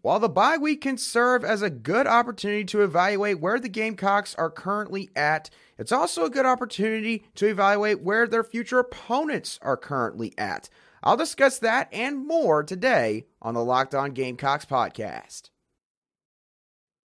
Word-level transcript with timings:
While 0.00 0.20
the 0.20 0.28
bye 0.28 0.56
week 0.56 0.82
can 0.82 0.96
serve 0.96 1.44
as 1.44 1.60
a 1.60 1.70
good 1.70 2.06
opportunity 2.06 2.64
to 2.66 2.82
evaluate 2.82 3.40
where 3.40 3.58
the 3.58 3.68
Gamecocks 3.68 4.34
are 4.36 4.50
currently 4.50 5.10
at, 5.16 5.50
it's 5.76 5.90
also 5.90 6.24
a 6.24 6.30
good 6.30 6.46
opportunity 6.46 7.24
to 7.34 7.46
evaluate 7.46 8.02
where 8.02 8.28
their 8.28 8.44
future 8.44 8.78
opponents 8.78 9.58
are 9.60 9.76
currently 9.76 10.34
at. 10.38 10.68
I'll 11.02 11.16
discuss 11.16 11.58
that 11.58 11.88
and 11.92 12.26
more 12.26 12.62
today 12.62 13.26
on 13.42 13.54
the 13.54 13.64
Locked 13.64 13.94
On 13.94 14.12
Gamecocks 14.12 14.66
podcast. 14.66 15.50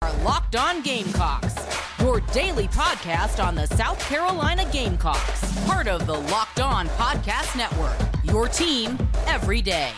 Our 0.02 0.14
Locked 0.24 0.56
On 0.56 0.82
Gamecocks, 0.82 1.56
your 2.00 2.22
daily 2.32 2.68
podcast 2.70 3.44
on 3.44 3.56
the 3.56 3.68
South 3.68 4.00
Carolina 4.08 4.66
Gamecocks, 4.72 5.66
part 5.66 5.90
of 5.90 6.08
the 6.08 6.18
Locked 6.18 6.62
On 6.62 6.88
Podcast 6.90 7.58
Network. 7.58 7.98
Your 8.24 8.48
team 8.48 8.98
every 9.28 9.62
day. 9.62 9.92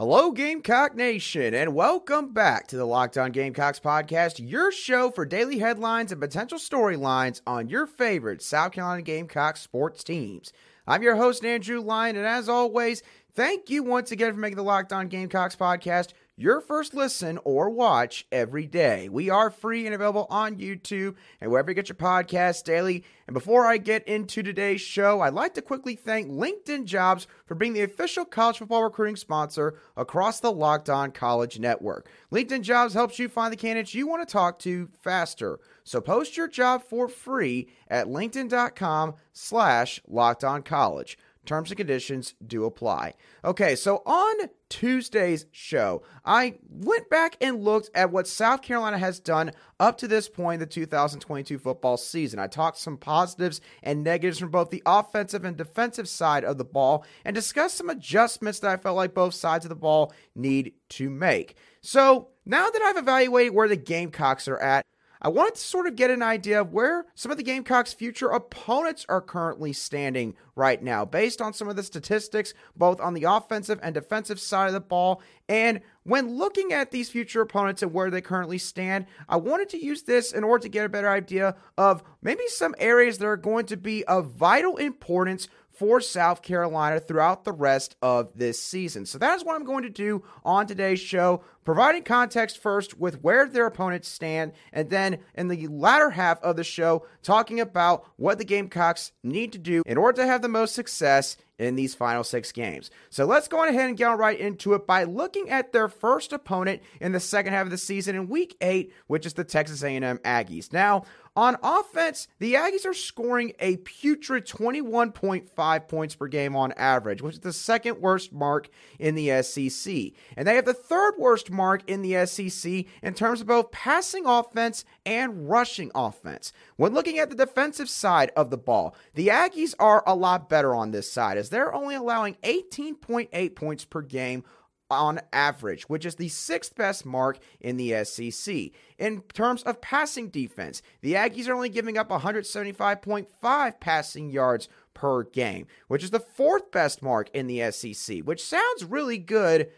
Hello, 0.00 0.32
Gamecock 0.32 0.96
Nation, 0.96 1.52
and 1.52 1.74
welcome 1.74 2.32
back 2.32 2.66
to 2.68 2.76
the 2.78 2.86
Locked 2.86 3.18
On 3.18 3.30
Gamecocks 3.32 3.80
podcast, 3.80 4.40
your 4.42 4.72
show 4.72 5.10
for 5.10 5.26
daily 5.26 5.58
headlines 5.58 6.10
and 6.10 6.18
potential 6.18 6.56
storylines 6.56 7.42
on 7.46 7.68
your 7.68 7.86
favorite 7.86 8.40
South 8.40 8.72
Carolina 8.72 9.02
Gamecocks 9.02 9.60
sports 9.60 10.02
teams. 10.02 10.54
I'm 10.86 11.02
your 11.02 11.16
host, 11.16 11.44
Andrew 11.44 11.82
Lyon, 11.82 12.16
and 12.16 12.26
as 12.26 12.48
always, 12.48 13.02
thank 13.34 13.68
you 13.68 13.82
once 13.82 14.10
again 14.10 14.32
for 14.32 14.40
making 14.40 14.56
the 14.56 14.62
Locked 14.62 14.94
On 14.94 15.06
Gamecocks 15.06 15.54
podcast 15.54 16.14
your 16.40 16.62
first 16.62 16.94
listen 16.94 17.38
or 17.44 17.68
watch 17.68 18.26
every 18.32 18.66
day. 18.66 19.10
We 19.10 19.28
are 19.28 19.50
free 19.50 19.84
and 19.84 19.94
available 19.94 20.26
on 20.30 20.56
YouTube 20.56 21.16
and 21.38 21.50
wherever 21.50 21.70
you 21.70 21.74
get 21.74 21.90
your 21.90 21.96
podcasts 21.96 22.64
daily. 22.64 23.04
And 23.26 23.34
before 23.34 23.66
I 23.66 23.76
get 23.76 24.08
into 24.08 24.42
today's 24.42 24.80
show, 24.80 25.20
I'd 25.20 25.34
like 25.34 25.52
to 25.54 25.62
quickly 25.62 25.96
thank 25.96 26.30
LinkedIn 26.30 26.86
Jobs 26.86 27.26
for 27.44 27.54
being 27.54 27.74
the 27.74 27.82
official 27.82 28.24
college 28.24 28.56
football 28.56 28.84
recruiting 28.84 29.16
sponsor 29.16 29.78
across 29.98 30.40
the 30.40 30.50
Locked 30.50 30.88
On 30.88 31.12
College 31.12 31.58
Network. 31.58 32.08
LinkedIn 32.32 32.62
Jobs 32.62 32.94
helps 32.94 33.18
you 33.18 33.28
find 33.28 33.52
the 33.52 33.56
candidates 33.58 33.94
you 33.94 34.06
want 34.06 34.26
to 34.26 34.32
talk 34.32 34.58
to 34.60 34.88
faster. 35.02 35.60
So 35.84 36.00
post 36.00 36.38
your 36.38 36.48
job 36.48 36.82
for 36.82 37.06
free 37.06 37.68
at 37.88 38.06
linkedin.com 38.06 39.14
slash 39.34 40.00
locked 40.08 40.42
on 40.42 40.62
college. 40.62 41.18
Terms 41.44 41.70
and 41.70 41.76
conditions 41.76 42.34
do 42.46 42.64
apply. 42.64 43.14
Okay, 43.44 43.74
so 43.74 44.02
on 44.06 44.48
Tuesday's 44.70 45.44
show, 45.52 46.02
I 46.24 46.54
went 46.70 47.10
back 47.10 47.36
and 47.40 47.62
looked 47.62 47.90
at 47.94 48.10
what 48.10 48.26
South 48.26 48.62
Carolina 48.62 48.96
has 48.96 49.20
done 49.20 49.50
up 49.78 49.98
to 49.98 50.08
this 50.08 50.28
point 50.28 50.54
in 50.54 50.60
the 50.60 50.66
2022 50.66 51.58
football 51.58 51.96
season. 51.98 52.38
I 52.38 52.46
talked 52.46 52.78
some 52.78 52.96
positives 52.96 53.60
and 53.82 54.02
negatives 54.02 54.38
from 54.38 54.50
both 54.50 54.70
the 54.70 54.82
offensive 54.86 55.44
and 55.44 55.56
defensive 55.56 56.08
side 56.08 56.44
of 56.44 56.56
the 56.56 56.64
ball 56.64 57.04
and 57.24 57.34
discussed 57.34 57.76
some 57.76 57.90
adjustments 57.90 58.60
that 58.60 58.70
I 58.70 58.76
felt 58.76 58.96
like 58.96 59.12
both 59.12 59.34
sides 59.34 59.64
of 59.64 59.68
the 59.68 59.74
ball 59.74 60.14
need 60.34 60.72
to 60.90 61.10
make. 61.10 61.56
So 61.82 62.28
now 62.46 62.70
that 62.70 62.82
I've 62.82 62.96
evaluated 62.96 63.54
where 63.54 63.68
the 63.68 63.76
Gamecocks 63.76 64.48
are 64.48 64.58
at, 64.58 64.86
I 65.22 65.28
wanted 65.28 65.56
to 65.56 65.60
sort 65.60 65.86
of 65.86 65.96
get 65.96 66.10
an 66.10 66.22
idea 66.22 66.60
of 66.60 66.72
where 66.72 67.04
some 67.14 67.30
of 67.30 67.36
the 67.36 67.42
Gamecocks' 67.42 67.92
future 67.92 68.28
opponents 68.28 69.04
are 69.08 69.20
currently 69.20 69.74
standing 69.74 70.34
right 70.56 70.82
now, 70.82 71.04
based 71.04 71.42
on 71.42 71.52
some 71.52 71.68
of 71.68 71.76
the 71.76 71.82
statistics, 71.82 72.54
both 72.74 73.00
on 73.00 73.12
the 73.12 73.24
offensive 73.24 73.78
and 73.82 73.94
defensive 73.94 74.40
side 74.40 74.68
of 74.68 74.72
the 74.72 74.80
ball. 74.80 75.20
And 75.46 75.82
when 76.04 76.36
looking 76.36 76.72
at 76.72 76.90
these 76.90 77.10
future 77.10 77.42
opponents 77.42 77.82
and 77.82 77.92
where 77.92 78.10
they 78.10 78.22
currently 78.22 78.56
stand, 78.56 79.06
I 79.28 79.36
wanted 79.36 79.68
to 79.70 79.84
use 79.84 80.04
this 80.04 80.32
in 80.32 80.42
order 80.42 80.62
to 80.62 80.68
get 80.70 80.86
a 80.86 80.88
better 80.88 81.10
idea 81.10 81.54
of 81.76 82.02
maybe 82.22 82.46
some 82.48 82.74
areas 82.78 83.18
that 83.18 83.26
are 83.26 83.36
going 83.36 83.66
to 83.66 83.76
be 83.76 84.04
of 84.06 84.30
vital 84.30 84.78
importance 84.78 85.48
for 85.80 85.98
South 86.02 86.42
Carolina 86.42 87.00
throughout 87.00 87.44
the 87.44 87.52
rest 87.52 87.96
of 88.02 88.28
this 88.34 88.60
season. 88.62 89.06
So 89.06 89.16
that 89.16 89.36
is 89.36 89.44
what 89.46 89.56
I'm 89.56 89.64
going 89.64 89.84
to 89.84 89.88
do 89.88 90.22
on 90.44 90.66
today's 90.66 91.00
show, 91.00 91.42
providing 91.64 92.02
context 92.02 92.58
first 92.58 92.98
with 92.98 93.22
where 93.22 93.48
their 93.48 93.64
opponents 93.64 94.06
stand, 94.06 94.52
and 94.74 94.90
then 94.90 95.20
in 95.34 95.48
the 95.48 95.68
latter 95.68 96.10
half 96.10 96.38
of 96.42 96.56
the 96.56 96.64
show, 96.64 97.06
talking 97.22 97.60
about 97.60 98.06
what 98.16 98.36
the 98.36 98.44
Gamecocks 98.44 99.12
need 99.22 99.52
to 99.52 99.58
do 99.58 99.82
in 99.86 99.96
order 99.96 100.20
to 100.20 100.26
have 100.26 100.42
the 100.42 100.48
most 100.48 100.74
success 100.74 101.38
in 101.58 101.76
these 101.76 101.94
final 101.94 102.24
six 102.24 102.52
games. 102.52 102.90
So 103.08 103.24
let's 103.24 103.48
go 103.48 103.62
ahead 103.66 103.88
and 103.88 103.96
get 103.96 104.18
right 104.18 104.38
into 104.38 104.74
it 104.74 104.86
by 104.86 105.04
looking 105.04 105.48
at 105.50 105.72
their 105.72 105.88
first 105.88 106.32
opponent 106.32 106.82
in 107.00 107.12
the 107.12 107.20
second 107.20 107.52
half 107.52 107.66
of 107.66 107.70
the 107.70 107.78
season 107.78 108.16
in 108.16 108.28
week 108.28 108.56
eight, 108.60 108.92
which 109.06 109.24
is 109.24 109.34
the 109.34 109.44
Texas 109.44 109.82
A&M 109.82 110.18
Aggies. 110.18 110.72
Now, 110.72 111.04
on 111.40 111.56
offense, 111.62 112.28
the 112.38 112.52
Aggies 112.52 112.84
are 112.84 112.92
scoring 112.92 113.54
a 113.60 113.78
putrid 113.78 114.44
21.5 114.44 115.88
points 115.88 116.14
per 116.14 116.28
game 116.28 116.54
on 116.54 116.72
average, 116.72 117.22
which 117.22 117.36
is 117.36 117.40
the 117.40 117.54
second 117.54 117.98
worst 117.98 118.30
mark 118.30 118.68
in 118.98 119.14
the 119.14 119.42
SEC. 119.42 120.12
And 120.36 120.46
they 120.46 120.54
have 120.56 120.66
the 120.66 120.74
third 120.74 121.14
worst 121.18 121.50
mark 121.50 121.88
in 121.88 122.02
the 122.02 122.26
SEC 122.26 122.84
in 123.02 123.14
terms 123.14 123.40
of 123.40 123.46
both 123.46 123.72
passing 123.72 124.26
offense 124.26 124.84
and 125.06 125.48
rushing 125.48 125.90
offense. 125.94 126.52
When 126.76 126.92
looking 126.92 127.18
at 127.18 127.30
the 127.30 127.36
defensive 127.36 127.88
side 127.88 128.32
of 128.36 128.50
the 128.50 128.58
ball, 128.58 128.94
the 129.14 129.28
Aggies 129.28 129.74
are 129.78 130.02
a 130.06 130.14
lot 130.14 130.50
better 130.50 130.74
on 130.74 130.90
this 130.90 131.10
side 131.10 131.38
as 131.38 131.48
they're 131.48 131.74
only 131.74 131.94
allowing 131.94 132.36
18.8 132.42 133.54
points 133.54 133.86
per 133.86 134.02
game 134.02 134.44
on 134.90 135.20
average, 135.32 135.88
which 135.88 136.04
is 136.04 136.16
the 136.16 136.28
sixth 136.28 136.74
best 136.74 137.06
mark 137.06 137.38
in 137.60 137.76
the 137.76 138.04
SEC. 138.04 138.70
In 138.98 139.22
terms 139.32 139.62
of 139.62 139.80
passing 139.80 140.28
defense, 140.28 140.82
the 141.00 141.14
Aggies 141.14 141.48
are 141.48 141.54
only 141.54 141.68
giving 141.68 141.96
up 141.96 142.10
175.5 142.10 143.80
passing 143.80 144.30
yards 144.30 144.68
per 144.94 145.24
game, 145.24 145.66
which 145.88 146.04
is 146.04 146.10
the 146.10 146.20
fourth 146.20 146.70
best 146.70 147.02
mark 147.02 147.30
in 147.32 147.46
the 147.46 147.70
SEC, 147.70 148.18
which 148.20 148.44
sounds 148.44 148.84
really 148.84 149.18
good 149.18 149.70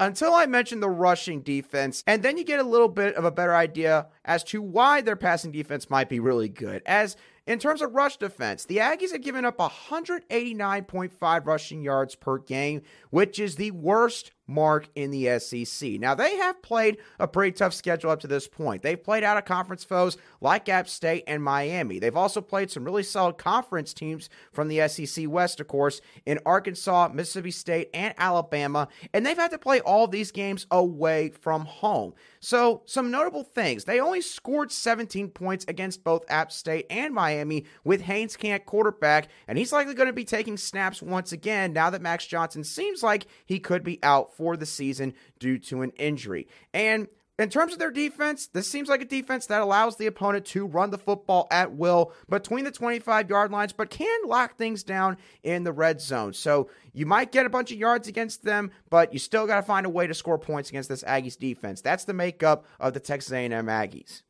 until 0.00 0.32
I 0.32 0.46
mention 0.46 0.80
the 0.80 0.88
rushing 0.88 1.40
defense, 1.40 2.04
and 2.06 2.22
then 2.22 2.38
you 2.38 2.44
get 2.44 2.60
a 2.60 2.64
little 2.64 2.88
bit 2.88 3.16
of 3.16 3.24
a 3.24 3.32
better 3.32 3.54
idea 3.54 4.06
as 4.24 4.44
to 4.44 4.62
why 4.62 5.00
their 5.00 5.16
passing 5.16 5.50
defense 5.50 5.90
might 5.90 6.08
be 6.08 6.20
really 6.20 6.48
good. 6.48 6.82
As 6.86 7.16
in 7.46 7.58
terms 7.58 7.82
of 7.82 7.94
rush 7.94 8.16
defense, 8.18 8.64
the 8.64 8.76
Aggies 8.76 9.10
have 9.12 9.22
given 9.22 9.44
up 9.44 9.58
189.5 9.58 11.46
rushing 11.46 11.82
yards 11.82 12.14
per 12.14 12.38
game, 12.38 12.82
which 13.10 13.38
is 13.38 13.56
the 13.56 13.72
worst 13.72 14.30
mark 14.48 14.88
in 14.96 15.12
the 15.12 15.38
SEC. 15.38 16.00
Now, 16.00 16.16
they 16.16 16.36
have 16.36 16.60
played 16.62 16.98
a 17.20 17.28
pretty 17.28 17.52
tough 17.52 17.72
schedule 17.74 18.10
up 18.10 18.20
to 18.20 18.26
this 18.26 18.48
point. 18.48 18.82
They've 18.82 19.02
played 19.02 19.22
out 19.22 19.36
of 19.36 19.44
conference 19.44 19.84
foes 19.84 20.16
like 20.40 20.68
App 20.68 20.88
State 20.88 21.22
and 21.28 21.42
Miami. 21.42 22.00
They've 22.00 22.16
also 22.16 22.40
played 22.40 22.70
some 22.70 22.84
really 22.84 23.04
solid 23.04 23.38
conference 23.38 23.94
teams 23.94 24.28
from 24.52 24.68
the 24.68 24.88
SEC 24.88 25.28
West, 25.28 25.60
of 25.60 25.68
course, 25.68 26.00
in 26.26 26.40
Arkansas, 26.44 27.10
Mississippi 27.14 27.52
State, 27.52 27.90
and 27.94 28.14
Alabama. 28.18 28.88
And 29.14 29.24
they've 29.24 29.36
had 29.36 29.52
to 29.52 29.58
play 29.58 29.80
all 29.80 30.08
these 30.08 30.32
games 30.32 30.66
away 30.70 31.30
from 31.30 31.64
home. 31.64 32.14
So, 32.40 32.82
some 32.86 33.10
notable 33.10 33.44
things. 33.44 33.84
They 33.84 34.00
only 34.00 34.20
scored 34.20 34.72
17 34.72 35.28
points 35.28 35.64
against 35.68 36.02
both 36.02 36.24
App 36.28 36.50
State 36.50 36.86
and 36.90 37.14
Miami 37.14 37.66
with 37.84 38.00
Haynes 38.02 38.36
King 38.36 38.48
quarterback, 38.64 39.28
and 39.46 39.58
he's 39.58 39.72
likely 39.72 39.94
going 39.94 40.08
to 40.08 40.12
be 40.12 40.24
taking 40.24 40.56
snaps 40.56 41.02
once 41.02 41.32
again 41.32 41.72
now 41.72 41.90
that 41.90 42.00
Max 42.00 42.26
Johnson 42.26 42.64
seems 42.64 43.02
like 43.02 43.26
he 43.44 43.58
could 43.58 43.82
be 43.82 43.98
out 44.02 44.34
for 44.38 44.56
the 44.56 44.64
season 44.64 45.12
due 45.38 45.58
to 45.58 45.82
an 45.82 45.90
injury. 45.98 46.48
And 46.72 47.08
in 47.38 47.50
terms 47.50 47.72
of 47.72 47.78
their 47.78 47.92
defense, 47.92 48.48
this 48.48 48.66
seems 48.66 48.88
like 48.88 49.00
a 49.00 49.04
defense 49.04 49.46
that 49.46 49.60
allows 49.62 49.96
the 49.96 50.06
opponent 50.06 50.44
to 50.46 50.66
run 50.66 50.90
the 50.90 50.98
football 50.98 51.46
at 51.52 51.72
will 51.72 52.12
between 52.28 52.64
the 52.64 52.72
25 52.72 53.30
yard 53.30 53.52
lines, 53.52 53.72
but 53.72 53.90
can 53.90 54.20
lock 54.24 54.56
things 54.56 54.82
down 54.82 55.16
in 55.44 55.62
the 55.62 55.72
red 55.72 56.00
zone. 56.00 56.32
So 56.32 56.68
you 56.92 57.06
might 57.06 57.30
get 57.30 57.46
a 57.46 57.50
bunch 57.50 57.70
of 57.70 57.78
yards 57.78 58.08
against 58.08 58.42
them, 58.42 58.72
but 58.90 59.12
you 59.12 59.20
still 59.20 59.46
got 59.46 59.56
to 59.56 59.62
find 59.62 59.86
a 59.86 59.90
way 59.90 60.06
to 60.06 60.14
score 60.14 60.38
points 60.38 60.70
against 60.70 60.88
this 60.88 61.04
Aggies 61.04 61.38
defense. 61.38 61.80
That's 61.80 62.04
the 62.04 62.14
makeup 62.14 62.64
of 62.80 62.94
the 62.94 63.00
Texas 63.00 63.32
A&M 63.32 63.66
Aggies. 63.66 64.22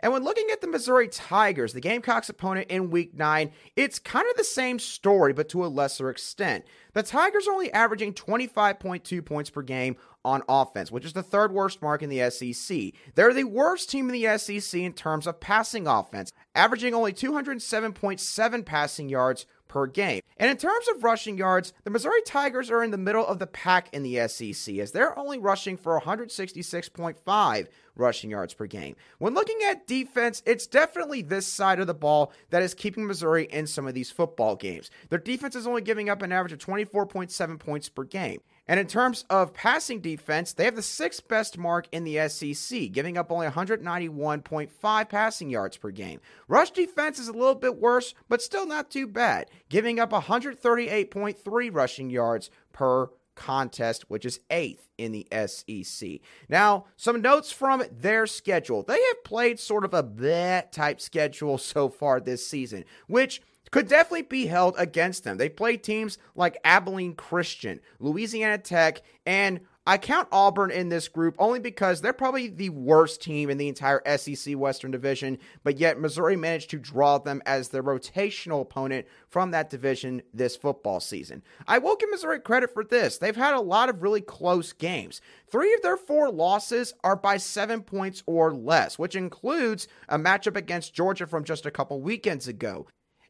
And 0.00 0.12
when 0.12 0.24
looking 0.24 0.48
at 0.52 0.60
the 0.60 0.66
Missouri 0.66 1.08
Tigers, 1.08 1.72
the 1.72 1.80
Gamecocks 1.80 2.28
opponent 2.28 2.70
in 2.70 2.90
week 2.90 3.14
nine, 3.14 3.52
it's 3.76 3.98
kind 3.98 4.26
of 4.30 4.36
the 4.36 4.44
same 4.44 4.78
story, 4.78 5.32
but 5.32 5.48
to 5.50 5.64
a 5.64 5.68
lesser 5.68 6.10
extent. 6.10 6.64
The 6.92 7.02
Tigers 7.02 7.48
are 7.48 7.52
only 7.52 7.72
averaging 7.72 8.14
25.2 8.14 9.24
points 9.24 9.50
per 9.50 9.62
game 9.62 9.96
on 10.24 10.42
offense, 10.48 10.90
which 10.90 11.04
is 11.04 11.12
the 11.12 11.22
third 11.22 11.52
worst 11.52 11.82
mark 11.82 12.02
in 12.02 12.08
the 12.08 12.30
SEC. 12.30 12.92
They're 13.14 13.34
the 13.34 13.44
worst 13.44 13.90
team 13.90 14.08
in 14.08 14.20
the 14.20 14.38
SEC 14.38 14.80
in 14.80 14.92
terms 14.92 15.26
of 15.26 15.40
passing 15.40 15.86
offense, 15.86 16.32
averaging 16.54 16.94
only 16.94 17.12
207.7 17.12 18.64
passing 18.64 19.08
yards 19.08 19.46
per 19.74 19.88
game. 19.88 20.20
And 20.36 20.48
in 20.48 20.56
terms 20.56 20.86
of 20.94 21.02
rushing 21.02 21.36
yards, 21.36 21.72
the 21.82 21.90
Missouri 21.90 22.22
Tigers 22.24 22.70
are 22.70 22.84
in 22.84 22.92
the 22.92 22.96
middle 22.96 23.26
of 23.26 23.40
the 23.40 23.46
pack 23.48 23.92
in 23.92 24.04
the 24.04 24.28
SEC 24.28 24.76
as 24.76 24.92
they're 24.92 25.18
only 25.18 25.36
rushing 25.36 25.76
for 25.76 26.00
166.5 26.00 27.66
rushing 27.96 28.30
yards 28.30 28.54
per 28.54 28.66
game. 28.66 28.94
When 29.18 29.34
looking 29.34 29.58
at 29.66 29.88
defense, 29.88 30.44
it's 30.46 30.68
definitely 30.68 31.22
this 31.22 31.48
side 31.48 31.80
of 31.80 31.88
the 31.88 31.94
ball 31.94 32.32
that 32.50 32.62
is 32.62 32.72
keeping 32.72 33.04
Missouri 33.04 33.48
in 33.50 33.66
some 33.66 33.88
of 33.88 33.94
these 33.94 34.12
football 34.12 34.54
games. 34.54 34.92
Their 35.08 35.18
defense 35.18 35.56
is 35.56 35.66
only 35.66 35.82
giving 35.82 36.08
up 36.08 36.22
an 36.22 36.30
average 36.30 36.52
of 36.52 36.60
24.7 36.60 37.58
points 37.58 37.88
per 37.88 38.04
game. 38.04 38.42
And 38.66 38.80
in 38.80 38.86
terms 38.86 39.24
of 39.28 39.52
passing 39.52 40.00
defense, 40.00 40.52
they 40.52 40.64
have 40.64 40.76
the 40.76 40.82
sixth 40.82 41.28
best 41.28 41.58
mark 41.58 41.86
in 41.92 42.04
the 42.04 42.28
SEC, 42.28 42.92
giving 42.92 43.18
up 43.18 43.30
only 43.30 43.46
191.5 43.46 45.08
passing 45.08 45.50
yards 45.50 45.76
per 45.76 45.90
game. 45.90 46.20
Rush 46.48 46.70
defense 46.70 47.18
is 47.18 47.28
a 47.28 47.32
little 47.32 47.54
bit 47.54 47.76
worse, 47.76 48.14
but 48.28 48.40
still 48.40 48.66
not 48.66 48.90
too 48.90 49.06
bad, 49.06 49.50
giving 49.68 50.00
up 50.00 50.12
138.3 50.12 51.74
rushing 51.74 52.10
yards 52.10 52.50
per 52.72 53.10
contest, 53.34 54.08
which 54.08 54.24
is 54.24 54.40
eighth 54.50 54.88
in 54.96 55.12
the 55.12 55.26
SEC. 55.46 56.20
Now, 56.48 56.86
some 56.96 57.20
notes 57.20 57.50
from 57.52 57.82
their 57.90 58.26
schedule. 58.26 58.82
They 58.82 59.00
have 59.00 59.24
played 59.24 59.58
sort 59.58 59.84
of 59.84 59.92
a 59.92 60.02
bleh 60.02 60.70
type 60.70 61.00
schedule 61.00 61.58
so 61.58 61.88
far 61.88 62.20
this 62.20 62.46
season, 62.46 62.84
which 63.06 63.42
could 63.74 63.88
definitely 63.88 64.22
be 64.22 64.46
held 64.46 64.76
against 64.78 65.24
them. 65.24 65.36
They 65.36 65.48
played 65.48 65.82
teams 65.82 66.16
like 66.36 66.56
Abilene 66.62 67.16
Christian, 67.16 67.80
Louisiana 67.98 68.56
Tech, 68.56 69.02
and 69.26 69.62
I 69.84 69.98
count 69.98 70.28
Auburn 70.30 70.70
in 70.70 70.90
this 70.90 71.08
group 71.08 71.34
only 71.40 71.58
because 71.58 72.00
they're 72.00 72.12
probably 72.12 72.46
the 72.46 72.68
worst 72.68 73.20
team 73.20 73.50
in 73.50 73.58
the 73.58 73.66
entire 73.66 74.00
SEC 74.16 74.54
Western 74.54 74.92
Division, 74.92 75.38
but 75.64 75.76
yet 75.76 75.98
Missouri 75.98 76.36
managed 76.36 76.70
to 76.70 76.78
draw 76.78 77.18
them 77.18 77.42
as 77.46 77.70
their 77.70 77.82
rotational 77.82 78.62
opponent 78.62 79.08
from 79.28 79.50
that 79.50 79.70
division 79.70 80.22
this 80.32 80.54
football 80.54 81.00
season. 81.00 81.42
I 81.66 81.78
will 81.78 81.96
give 81.96 82.10
Missouri 82.10 82.38
credit 82.38 82.72
for 82.72 82.84
this. 82.84 83.18
They've 83.18 83.34
had 83.34 83.54
a 83.54 83.60
lot 83.60 83.88
of 83.88 84.04
really 84.04 84.20
close 84.20 84.72
games. 84.72 85.20
Three 85.50 85.74
of 85.74 85.82
their 85.82 85.96
four 85.96 86.30
losses 86.30 86.94
are 87.02 87.16
by 87.16 87.38
seven 87.38 87.82
points 87.82 88.22
or 88.24 88.54
less, 88.54 89.00
which 89.00 89.16
includes 89.16 89.88
a 90.08 90.16
matchup 90.16 90.54
against 90.54 90.94
Georgia 90.94 91.26
from 91.26 91.42
just 91.42 91.66
a 91.66 91.72
couple 91.72 92.00
weekends 92.00 92.46
ago. 92.46 92.86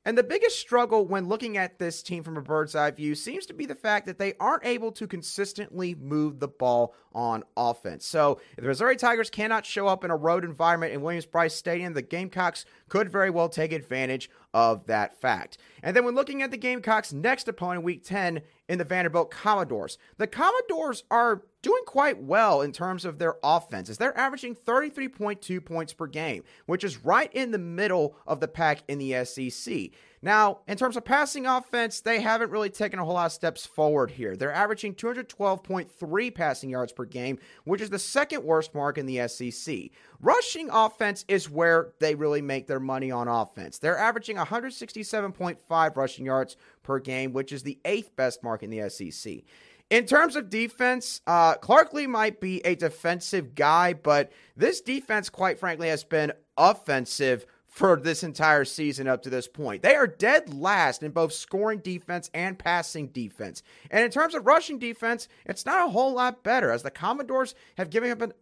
And 0.06 0.18
the 0.18 0.22
biggest 0.22 0.58
struggle 0.58 1.06
when 1.06 1.28
looking 1.28 1.56
at 1.56 1.78
this 1.78 2.02
team 2.02 2.22
from 2.22 2.36
a 2.36 2.42
bird's 2.42 2.74
eye 2.74 2.90
view 2.90 3.14
seems 3.14 3.46
to 3.46 3.54
be 3.54 3.64
the 3.64 3.74
fact 3.74 4.06
that 4.06 4.18
they 4.18 4.34
aren't 4.38 4.66
able 4.66 4.92
to 4.92 5.06
consistently 5.06 5.94
move 5.94 6.40
the 6.40 6.48
ball 6.48 6.94
on 7.14 7.42
offense. 7.56 8.04
So, 8.04 8.40
if 8.56 8.62
the 8.62 8.68
Missouri 8.68 8.96
Tigers 8.96 9.30
cannot 9.30 9.64
show 9.64 9.86
up 9.86 10.04
in 10.04 10.10
a 10.10 10.16
road 10.16 10.44
environment 10.44 10.92
in 10.92 11.00
Williams-Brice 11.00 11.54
Stadium, 11.54 11.94
the 11.94 12.02
Gamecocks 12.02 12.66
could 12.88 13.10
very 13.10 13.30
well 13.30 13.48
take 13.48 13.72
advantage 13.72 14.28
of 14.54 14.86
that 14.86 15.20
fact. 15.20 15.58
And 15.82 15.94
then 15.94 16.04
when 16.04 16.14
looking 16.14 16.40
at 16.40 16.50
the 16.50 16.56
Gamecocks' 16.56 17.12
next 17.12 17.48
opponent, 17.48 17.84
week 17.84 18.04
10, 18.04 18.40
in 18.68 18.78
the 18.78 18.84
Vanderbilt 18.84 19.30
Commodores, 19.30 19.98
the 20.16 20.26
Commodores 20.26 21.04
are 21.10 21.42
doing 21.60 21.82
quite 21.86 22.22
well 22.22 22.62
in 22.62 22.72
terms 22.72 23.04
of 23.04 23.18
their 23.18 23.36
offenses. 23.42 23.98
They're 23.98 24.16
averaging 24.16 24.54
33.2 24.54 25.64
points 25.64 25.92
per 25.92 26.06
game, 26.06 26.44
which 26.66 26.84
is 26.84 27.04
right 27.04 27.32
in 27.34 27.50
the 27.50 27.58
middle 27.58 28.16
of 28.26 28.40
the 28.40 28.48
pack 28.48 28.82
in 28.88 28.98
the 28.98 29.24
SEC. 29.24 29.90
Now, 30.24 30.60
in 30.66 30.78
terms 30.78 30.96
of 30.96 31.04
passing 31.04 31.44
offense, 31.44 32.00
they 32.00 32.18
haven't 32.18 32.50
really 32.50 32.70
taken 32.70 32.98
a 32.98 33.04
whole 33.04 33.12
lot 33.12 33.26
of 33.26 33.32
steps 33.32 33.66
forward 33.66 34.10
here. 34.10 34.36
They're 34.36 34.50
averaging 34.50 34.94
212.3 34.94 36.34
passing 36.34 36.70
yards 36.70 36.94
per 36.94 37.04
game, 37.04 37.38
which 37.64 37.82
is 37.82 37.90
the 37.90 37.98
second 37.98 38.42
worst 38.42 38.74
mark 38.74 38.96
in 38.96 39.04
the 39.04 39.28
SEC. 39.28 39.90
Rushing 40.22 40.70
offense 40.70 41.26
is 41.28 41.50
where 41.50 41.92
they 42.00 42.14
really 42.14 42.40
make 42.40 42.66
their 42.66 42.80
money 42.80 43.10
on 43.10 43.28
offense. 43.28 43.76
They're 43.76 43.98
averaging 43.98 44.38
167.5 44.38 45.96
rushing 45.96 46.24
yards 46.24 46.56
per 46.82 47.00
game, 47.00 47.34
which 47.34 47.52
is 47.52 47.62
the 47.62 47.78
eighth 47.84 48.16
best 48.16 48.42
mark 48.42 48.62
in 48.62 48.70
the 48.70 48.88
SEC. 48.88 49.42
In 49.90 50.06
terms 50.06 50.36
of 50.36 50.48
defense, 50.48 51.20
uh, 51.26 51.56
Clark 51.56 51.92
Lea 51.92 52.06
might 52.06 52.40
be 52.40 52.64
a 52.64 52.74
defensive 52.74 53.54
guy, 53.54 53.92
but 53.92 54.32
this 54.56 54.80
defense, 54.80 55.28
quite 55.28 55.58
frankly, 55.58 55.88
has 55.88 56.02
been 56.02 56.32
offensive 56.56 57.44
for 57.74 57.96
this 57.96 58.22
entire 58.22 58.64
season 58.64 59.08
up 59.08 59.20
to 59.20 59.28
this 59.28 59.48
point. 59.48 59.82
They 59.82 59.96
are 59.96 60.06
dead 60.06 60.54
last 60.54 61.02
in 61.02 61.10
both 61.10 61.32
scoring 61.32 61.80
defense 61.80 62.30
and 62.32 62.56
passing 62.56 63.08
defense. 63.08 63.64
And 63.90 64.04
in 64.04 64.12
terms 64.12 64.36
of 64.36 64.46
rushing 64.46 64.78
defense, 64.78 65.26
it's 65.44 65.66
not 65.66 65.88
a 65.88 65.90
whole 65.90 66.14
lot 66.14 66.44
better 66.44 66.70
as 66.70 66.84
the 66.84 66.92
Commodores 66.92 67.56
have 67.76 67.90
given 67.90 68.12
up 68.12 68.22
an 68.22 68.32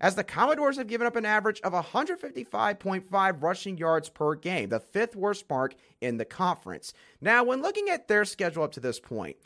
as 0.00 0.16
the 0.16 0.22
Commodores 0.22 0.76
have 0.76 0.86
given 0.86 1.06
up 1.06 1.16
an 1.16 1.24
average 1.24 1.62
of 1.62 1.72
155.5 1.72 3.42
rushing 3.42 3.78
yards 3.78 4.10
per 4.10 4.34
game, 4.34 4.68
the 4.68 4.78
fifth 4.78 5.16
worst 5.16 5.48
mark 5.48 5.74
in 6.02 6.18
the 6.18 6.24
conference. 6.26 6.92
Now, 7.22 7.42
when 7.42 7.62
looking 7.62 7.88
at 7.88 8.06
their 8.06 8.24
schedule 8.26 8.62
up 8.62 8.72
to 8.72 8.80
this 8.80 9.00
point, 9.00 9.38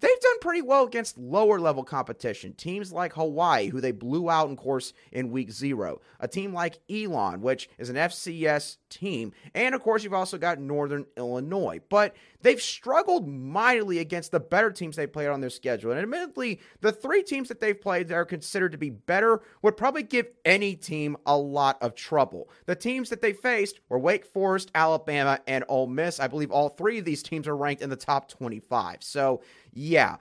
they've 0.00 0.20
done 0.20 0.38
pretty 0.40 0.62
well 0.62 0.84
against 0.84 1.18
lower 1.18 1.60
level 1.60 1.84
competition. 1.84 2.54
Teams 2.54 2.92
like 2.92 3.12
Hawaii, 3.14 3.68
who 3.68 3.80
they 3.80 3.92
blew 3.92 4.28
out 4.28 4.48
in 4.48 4.56
course 4.56 4.92
in 5.12 5.30
week 5.30 5.50
zero. 5.50 6.00
A 6.18 6.28
team 6.28 6.52
like 6.52 6.80
Elon, 6.90 7.40
which 7.40 7.68
is 7.78 7.88
an 7.88 7.96
FCS 7.96 8.76
team. 8.90 9.32
And 9.54 9.74
of 9.74 9.82
course, 9.82 10.04
you've 10.04 10.12
also 10.12 10.36
got 10.36 10.60
Northern 10.60 11.06
Illinois. 11.16 11.80
But 11.88 12.14
they've 12.42 12.60
struggled 12.60 13.26
mightily 13.26 13.98
against 13.98 14.32
the 14.32 14.40
better 14.40 14.70
teams 14.70 14.96
they 14.96 15.06
played 15.06 15.28
on 15.28 15.40
their 15.40 15.50
schedule. 15.50 15.92
And 15.92 16.00
admittedly, 16.00 16.60
the 16.80 16.92
three 16.92 17.22
teams 17.22 17.48
that 17.48 17.60
they've 17.60 17.80
played 17.80 18.08
that 18.08 18.14
are 18.14 18.24
considered 18.24 18.72
to 18.72 18.78
be 18.78 18.90
better 18.90 19.40
would 19.62 19.76
probably 19.76 20.02
give 20.02 20.28
any 20.44 20.74
team 20.74 21.16
a 21.24 21.36
lot 21.36 21.78
of 21.80 21.94
trouble. 21.94 22.50
The 22.66 22.76
teams 22.76 23.08
that 23.10 23.22
they 23.22 23.32
faced 23.32 23.80
were 23.88 23.98
Wake 23.98 24.26
Forest, 24.26 24.70
Alabama, 24.74 25.40
and 25.46 25.64
Ole 25.68 25.86
Miss. 25.86 26.20
I 26.20 26.28
believe 26.28 26.50
all 26.50 26.68
three 26.68 26.98
of 26.98 27.04
these 27.04 27.22
teams 27.22 27.48
are 27.48 27.56
ranked 27.56 27.82
in 27.82 27.90
the 27.90 27.96
top 27.96 28.28
25. 28.28 29.02
So, 29.02 29.40
yeah. 29.72 30.16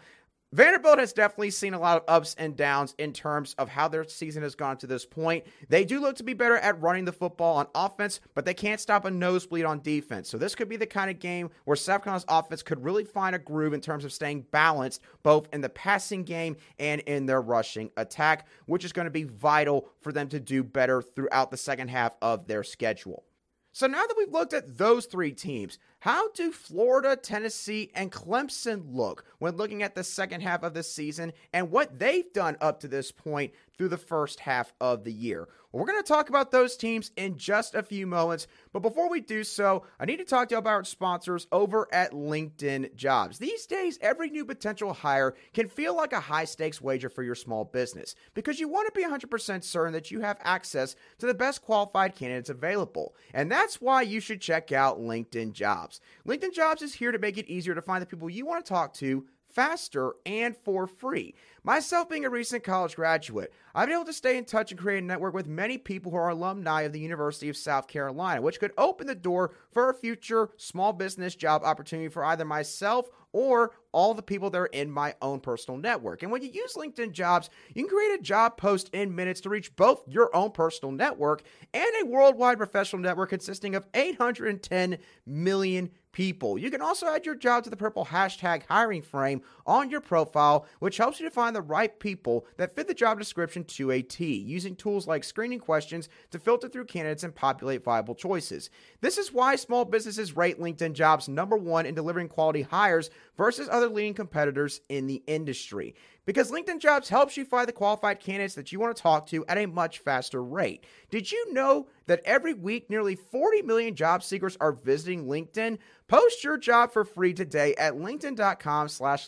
Vanderbilt 0.52 0.98
has 0.98 1.14
definitely 1.14 1.52
seen 1.52 1.76
a 1.76 1.80
lot 1.80 1.98
of 1.98 2.04
ups 2.08 2.36
and 2.40 2.56
downs 2.56 2.96
in 2.98 3.14
terms 3.14 3.54
of 3.60 3.70
how 3.70 3.88
their 3.88 4.04
season 4.04 4.42
has 4.42 4.56
gone 4.56 4.78
to 4.78 4.88
this 4.88 5.06
point. 5.06 5.46
They 5.68 5.86
do 5.86 6.00
look 6.00 6.16
to 6.16 6.24
be 6.24 6.34
better 6.34 6.58
at 6.58 6.82
running 6.82 7.06
the 7.06 7.12
football 7.12 7.58
on 7.58 7.68
offense, 7.76 8.20
but 8.34 8.46
they 8.46 8.56
can't 8.56 8.82
stop 8.82 9.06
a 9.06 9.12
nosebleed 9.12 9.66
on 9.66 9.82
defense. 9.82 10.28
So 10.28 10.40
this 10.40 10.56
could 10.56 10.68
be 10.68 10.76
the 10.76 10.88
kind 10.88 11.12
of 11.12 11.20
game 11.20 11.52
where 11.66 11.76
South 11.76 12.02
offense 12.28 12.64
could 12.64 12.84
really 12.84 13.04
find 13.04 13.36
a 13.36 13.40
groove 13.40 13.74
in 13.74 13.82
terms 13.82 14.04
of 14.04 14.12
staying 14.12 14.48
balanced 14.50 15.02
both 15.22 15.48
in 15.54 15.62
the 15.62 15.70
passing 15.70 16.24
game 16.24 16.58
and 16.80 17.02
in 17.02 17.28
their 17.28 17.42
rushing 17.42 17.92
attack, 17.96 18.48
which 18.66 18.84
is 18.84 18.92
going 18.92 19.06
to 19.06 19.12
be 19.12 19.26
vital 19.26 19.88
for 20.02 20.12
them 20.12 20.30
to 20.30 20.40
do 20.40 20.64
better 20.64 21.04
throughout 21.04 21.52
the 21.52 21.58
second 21.58 21.90
half 21.90 22.16
of 22.24 22.48
their 22.48 22.64
schedule. 22.64 23.24
So 23.72 23.86
now 23.86 24.06
that 24.06 24.16
we've 24.18 24.34
looked 24.34 24.54
at 24.54 24.78
those 24.80 25.06
three 25.06 25.32
teams, 25.32 25.78
how 26.00 26.32
do 26.32 26.52
Florida, 26.54 27.18
Tennessee, 27.18 27.92
and 27.94 28.12
Clemson 28.12 28.96
look 28.96 29.26
when 29.40 29.58
looking 29.58 29.84
at 29.84 29.96
the 29.96 30.04
second 30.04 30.42
half 30.42 30.64
of 30.64 30.74
the 30.74 30.84
season 30.84 31.34
and 31.52 31.72
what 31.72 32.00
they've 32.00 32.32
done 32.32 32.56
up 32.62 32.80
to 32.80 32.88
this 32.88 33.12
point 33.12 33.52
through 33.78 33.90
the 33.90 33.98
first 33.98 34.40
half 34.40 34.74
of 34.80 35.04
the 35.04 35.12
year? 35.12 35.48
Well, 35.72 35.82
we're 35.82 35.92
going 35.92 36.04
to 36.04 36.08
talk 36.08 36.30
about 36.30 36.52
those 36.52 36.76
teams 36.76 37.12
in 37.16 37.38
just 37.38 37.76
a 37.76 37.84
few 37.84 38.08
moments. 38.08 38.48
But 38.74 38.80
before 38.80 39.10
we 39.10 39.22
do 39.22 39.44
so, 39.44 39.84
I 40.00 40.06
need 40.06 40.18
to 40.18 40.26
talk 40.26 40.50
to 40.50 40.56
you 40.56 40.60
about 40.60 40.70
our 40.72 40.84
sponsors 40.84 41.48
over 41.52 41.88
at 41.94 42.12
LinkedIn 42.12 42.96
Jobs. 42.96 43.38
These 43.38 43.68
days, 43.68 44.00
every 44.02 44.30
new 44.30 44.46
potential 44.46 44.94
hire 44.94 45.36
can 45.54 45.68
feel 45.68 45.96
like 45.96 46.12
a 46.12 46.20
high 46.20 46.46
stakes 46.46 46.82
wager 46.82 47.10
for 47.10 47.24
your 47.24 47.36
small 47.36 47.66
business 47.66 48.16
because 48.34 48.60
you 48.60 48.68
want 48.68 48.88
to 48.88 49.00
be 49.00 49.06
100% 49.06 49.64
certain 49.64 49.94
that 49.94 50.12
you 50.12 50.22
have 50.22 50.38
access 50.42 50.96
to 51.20 51.28
the 51.28 51.34
best 51.34 51.62
qualified 51.62 52.16
candidates 52.16 52.50
available. 52.50 53.16
And 53.34 53.52
that's 53.52 53.80
why 53.80 54.02
you 54.02 54.20
should 54.20 54.42
check 54.42 54.72
out 54.72 55.00
LinkedIn 55.00 55.54
Jobs. 55.54 55.89
LinkedIn 56.28 56.54
Jobs 56.54 56.82
is 56.82 56.94
here 56.94 57.12
to 57.12 57.20
make 57.20 57.38
it 57.38 57.48
easier 57.48 57.76
to 57.76 57.82
find 57.82 58.02
the 58.02 58.06
people 58.06 58.30
you 58.30 58.46
want 58.46 58.66
to 58.66 58.70
talk 58.70 58.94
to 58.96 59.26
faster 59.50 60.14
and 60.26 60.56
for 60.56 60.88
free. 60.88 61.34
Myself 61.64 62.10
being 62.10 62.26
a 62.26 62.30
recent 62.30 62.64
college 62.64 62.96
graduate, 62.96 63.52
I've 63.76 63.88
been 63.88 63.96
able 63.96 64.06
to 64.06 64.14
stay 64.14 64.38
in 64.38 64.46
touch 64.46 64.72
and 64.72 64.80
create 64.80 65.04
a 65.04 65.06
network 65.06 65.34
with 65.34 65.48
many 65.48 65.78
people 65.78 66.12
who 66.12 66.18
are 66.18 66.30
alumni 66.30 66.84
of 66.84 66.94
the 66.94 67.00
University 67.00 67.50
of 67.50 67.58
South 67.58 67.88
Carolina, 67.88 68.42
which 68.42 68.60
could 68.60 68.72
open 68.78 69.08
the 69.08 69.16
door 69.16 69.52
for 69.72 69.90
a 69.90 69.94
future 69.94 70.50
small 70.58 70.94
business 70.94 71.36
job 71.36 71.64
opportunity 71.64 72.10
for 72.10 72.24
either 72.24 72.46
myself 72.46 73.10
or 73.32 73.72
all 73.92 74.14
the 74.14 74.22
people 74.22 74.50
that 74.50 74.58
are 74.58 74.66
in 74.68 74.90
my 74.90 75.16
own 75.22 75.40
personal 75.40 75.78
network. 75.78 76.24
And 76.24 76.32
when 76.32 76.42
you 76.42 76.50
use 76.50 76.74
LinkedIn 76.74 77.12
Jobs, 77.12 77.50
you 77.74 77.84
can 77.84 77.90
create 77.90 78.20
a 78.20 78.24
job 78.24 78.58
post 78.58 78.90
in 78.94 79.16
minutes 79.16 79.42
to 79.42 79.50
reach 79.50 79.76
both 79.76 80.08
your 80.08 80.36
own 80.36 80.52
personal 80.52 80.92
network 80.92 81.44
and 81.74 81.90
a 82.02 82.06
worldwide 82.06 82.58
professional 82.58 83.02
network 83.02 83.30
consisting 83.30 83.76
of 83.76 83.86
810 83.94 84.98
million 85.26 85.90
people. 86.12 86.58
You 86.58 86.72
can 86.72 86.82
also 86.82 87.08
add 87.08 87.26
your 87.26 87.36
job 87.36 87.64
to 87.64 87.70
the 87.70 87.78
purple 87.78 88.06
hashtag 88.06 88.64
hiring 88.68 89.02
frame 89.02 89.42
on 89.66 89.90
your 89.90 90.02
profile, 90.02 90.66
which 90.80 90.98
helps 90.98 91.20
you 91.20 91.26
to 91.26 91.32
find 91.34 91.56
the 91.56 91.62
right 91.62 92.00
people 92.00 92.46
that 92.58 92.76
fit 92.76 92.88
the 92.88 92.94
job 92.94 93.20
description 93.20 93.64
to 93.66 93.92
a 93.92 94.02
T, 94.02 94.36
using 94.36 94.76
tools 94.76 95.08
like 95.08 95.24
screening 95.24 95.60
questions 95.60 96.10
to 96.32 96.40
filter 96.40 96.68
through 96.68 96.86
candidates 96.86 97.24
and 97.24 97.36
populate 97.36 97.84
viable 97.84 98.16
choices. 98.16 98.70
This 99.02 99.18
is 99.18 99.34
why 99.34 99.56
small 99.56 99.86
businesses 99.86 100.36
rate 100.36 100.60
LinkedIn 100.60 100.94
jobs 100.94 101.30
number 101.30 101.58
one 101.58 101.86
in 101.86 101.96
delivering 101.96 102.28
quality 102.28 102.64
hires 102.64 103.10
versus 103.38 103.70
other 103.70 103.88
leading 103.88 104.14
competitors 104.14 104.82
in 104.90 105.08
the 105.08 105.24
industry. 105.28 105.96
Because 106.30 106.52
LinkedIn 106.52 106.78
Jobs 106.78 107.10
helps 107.10 107.38
you 107.38 107.44
find 107.44 107.68
the 107.68 107.74
qualified 107.74 108.20
candidates 108.20 108.54
that 108.54 108.72
you 108.72 108.80
want 108.80 108.96
to 108.96 109.02
talk 109.02 109.26
to 109.30 109.44
at 109.48 109.58
a 109.58 109.66
much 109.66 109.98
faster 109.98 110.44
rate. 110.44 110.86
Did 111.10 111.32
you 111.32 111.52
know 111.54 111.88
that 112.06 112.22
every 112.24 112.54
week 112.54 112.88
nearly 112.88 113.16
40 113.16 113.64
million 113.64 113.96
job 113.96 114.22
seekers 114.22 114.56
are 114.62 114.72
visiting 114.72 115.26
LinkedIn? 115.26 115.80
Post 116.08 116.44
your 116.44 116.60
job 116.60 116.94
for 116.94 117.04
free 117.04 117.34
today 117.34 117.74
at 117.80 117.96
linkedin.com 117.96 118.90
slash 118.90 119.28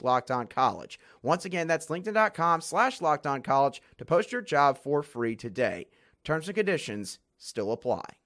college. 0.52 1.00
Once 1.24 1.44
again, 1.44 1.66
that's 1.66 1.88
linkedin.com 1.88 2.62
slash 2.62 3.00
college 3.00 3.82
to 3.98 4.06
post 4.06 4.32
your 4.32 4.44
job 4.44 4.78
for 4.78 5.02
free 5.02 5.36
today. 5.36 5.88
Terms 6.24 6.50
and 6.50 6.56
conditions 6.56 7.18
still 7.40 7.72
apply. 7.72 8.21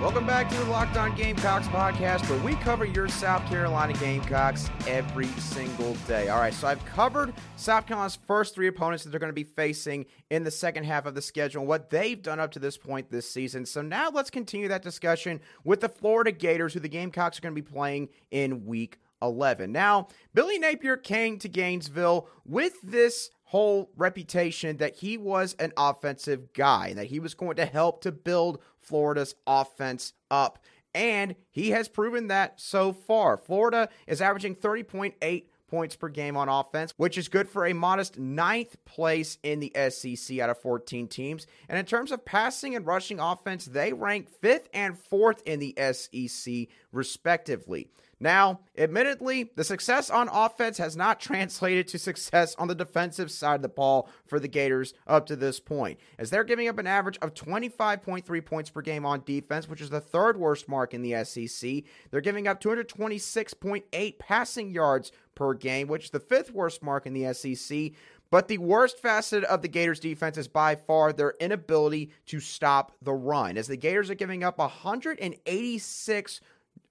Welcome 0.00 0.24
back 0.26 0.48
to 0.48 0.56
the 0.56 0.64
Locked 0.64 0.96
On 0.96 1.14
Gamecocks 1.14 1.66
podcast, 1.66 2.26
where 2.30 2.38
we 2.42 2.54
cover 2.54 2.86
your 2.86 3.06
South 3.06 3.46
Carolina 3.50 3.92
Gamecocks 3.92 4.70
every 4.88 5.26
single 5.26 5.92
day. 6.08 6.30
All 6.30 6.40
right, 6.40 6.54
so 6.54 6.68
I've 6.68 6.82
covered 6.86 7.34
South 7.56 7.86
Carolina's 7.86 8.16
first 8.16 8.54
three 8.54 8.66
opponents 8.66 9.04
that 9.04 9.10
they're 9.10 9.20
going 9.20 9.28
to 9.28 9.34
be 9.34 9.44
facing 9.44 10.06
in 10.30 10.42
the 10.42 10.50
second 10.50 10.84
half 10.84 11.04
of 11.04 11.14
the 11.14 11.20
schedule 11.20 11.60
and 11.60 11.68
what 11.68 11.90
they've 11.90 12.22
done 12.22 12.40
up 12.40 12.50
to 12.52 12.58
this 12.58 12.78
point 12.78 13.10
this 13.10 13.30
season. 13.30 13.66
So 13.66 13.82
now 13.82 14.08
let's 14.08 14.30
continue 14.30 14.68
that 14.68 14.80
discussion 14.80 15.38
with 15.64 15.80
the 15.80 15.88
Florida 15.90 16.32
Gators, 16.32 16.72
who 16.72 16.80
the 16.80 16.88
Gamecocks 16.88 17.36
are 17.36 17.42
going 17.42 17.54
to 17.54 17.62
be 17.62 17.70
playing 17.70 18.08
in 18.30 18.64
week 18.64 19.00
11. 19.20 19.70
Now, 19.70 20.08
Billy 20.32 20.58
Napier 20.58 20.96
came 20.96 21.38
to 21.40 21.48
Gainesville 21.48 22.26
with 22.46 22.80
this 22.82 23.32
whole 23.50 23.90
reputation 23.96 24.76
that 24.76 24.94
he 24.94 25.18
was 25.18 25.56
an 25.58 25.72
offensive 25.76 26.52
guy, 26.52 26.92
that 26.94 27.06
he 27.06 27.18
was 27.18 27.34
going 27.34 27.56
to 27.56 27.66
help 27.66 28.00
to 28.00 28.12
build 28.12 28.60
Florida's 28.78 29.34
offense 29.44 30.12
up. 30.30 30.60
And 30.94 31.34
he 31.50 31.70
has 31.70 31.88
proven 31.88 32.28
that 32.28 32.60
so 32.60 32.92
far. 32.92 33.36
Florida 33.36 33.88
is 34.06 34.22
averaging 34.22 34.54
30.8 34.54 35.46
points 35.66 35.96
per 35.96 36.08
game 36.08 36.36
on 36.36 36.48
offense, 36.48 36.94
which 36.96 37.18
is 37.18 37.28
good 37.28 37.48
for 37.48 37.66
a 37.66 37.72
modest 37.72 38.20
ninth 38.20 38.76
place 38.84 39.36
in 39.42 39.58
the 39.58 39.72
SEC 39.90 40.38
out 40.38 40.50
of 40.50 40.58
14 40.58 41.08
teams. 41.08 41.48
And 41.68 41.76
in 41.76 41.86
terms 41.86 42.12
of 42.12 42.24
passing 42.24 42.76
and 42.76 42.86
rushing 42.86 43.18
offense, 43.18 43.64
they 43.64 43.92
rank 43.92 44.28
fifth 44.28 44.68
and 44.72 44.96
fourth 44.96 45.42
in 45.44 45.58
the 45.58 45.74
SEC, 45.92 46.68
respectively. 46.92 47.88
Now, 48.22 48.60
admittedly, 48.76 49.50
the 49.56 49.64
success 49.64 50.10
on 50.10 50.28
offense 50.28 50.76
has 50.76 50.94
not 50.94 51.20
translated 51.20 51.88
to 51.88 51.98
success 51.98 52.54
on 52.56 52.68
the 52.68 52.74
defensive 52.74 53.30
side 53.30 53.56
of 53.56 53.62
the 53.62 53.68
ball 53.68 54.10
for 54.26 54.38
the 54.38 54.48
Gators 54.48 54.92
up 55.06 55.26
to 55.26 55.36
this 55.36 55.58
point, 55.58 55.98
as 56.18 56.28
they're 56.28 56.44
giving 56.44 56.68
up 56.68 56.78
an 56.78 56.86
average 56.86 57.18
of 57.22 57.34
25.3 57.34 58.44
points 58.44 58.70
per 58.70 58.82
game 58.82 59.06
on 59.06 59.22
defense, 59.24 59.68
which 59.68 59.80
is 59.80 59.90
the 59.90 60.00
third 60.00 60.36
worst 60.36 60.68
mark 60.68 60.92
in 60.92 61.02
the 61.02 61.24
SEC. 61.24 61.84
They're 62.10 62.20
giving 62.20 62.46
up 62.46 62.60
226.8 62.60 64.18
passing 64.18 64.70
yards 64.70 65.12
per 65.34 65.54
game, 65.54 65.88
which 65.88 66.04
is 66.04 66.10
the 66.10 66.20
fifth 66.20 66.52
worst 66.52 66.82
mark 66.82 67.06
in 67.06 67.14
the 67.14 67.32
SEC. 67.32 67.92
But 68.30 68.46
the 68.46 68.58
worst 68.58 68.98
facet 69.00 69.42
of 69.44 69.60
the 69.62 69.68
Gators 69.68 69.98
defense 69.98 70.38
is 70.38 70.46
by 70.46 70.76
far 70.76 71.12
their 71.12 71.34
inability 71.40 72.10
to 72.26 72.38
stop 72.38 72.92
the 73.02 73.12
run, 73.12 73.56
as 73.56 73.66
the 73.66 73.76
Gators 73.76 74.10
are 74.10 74.14
giving 74.14 74.44
up 74.44 74.58
186 74.58 76.40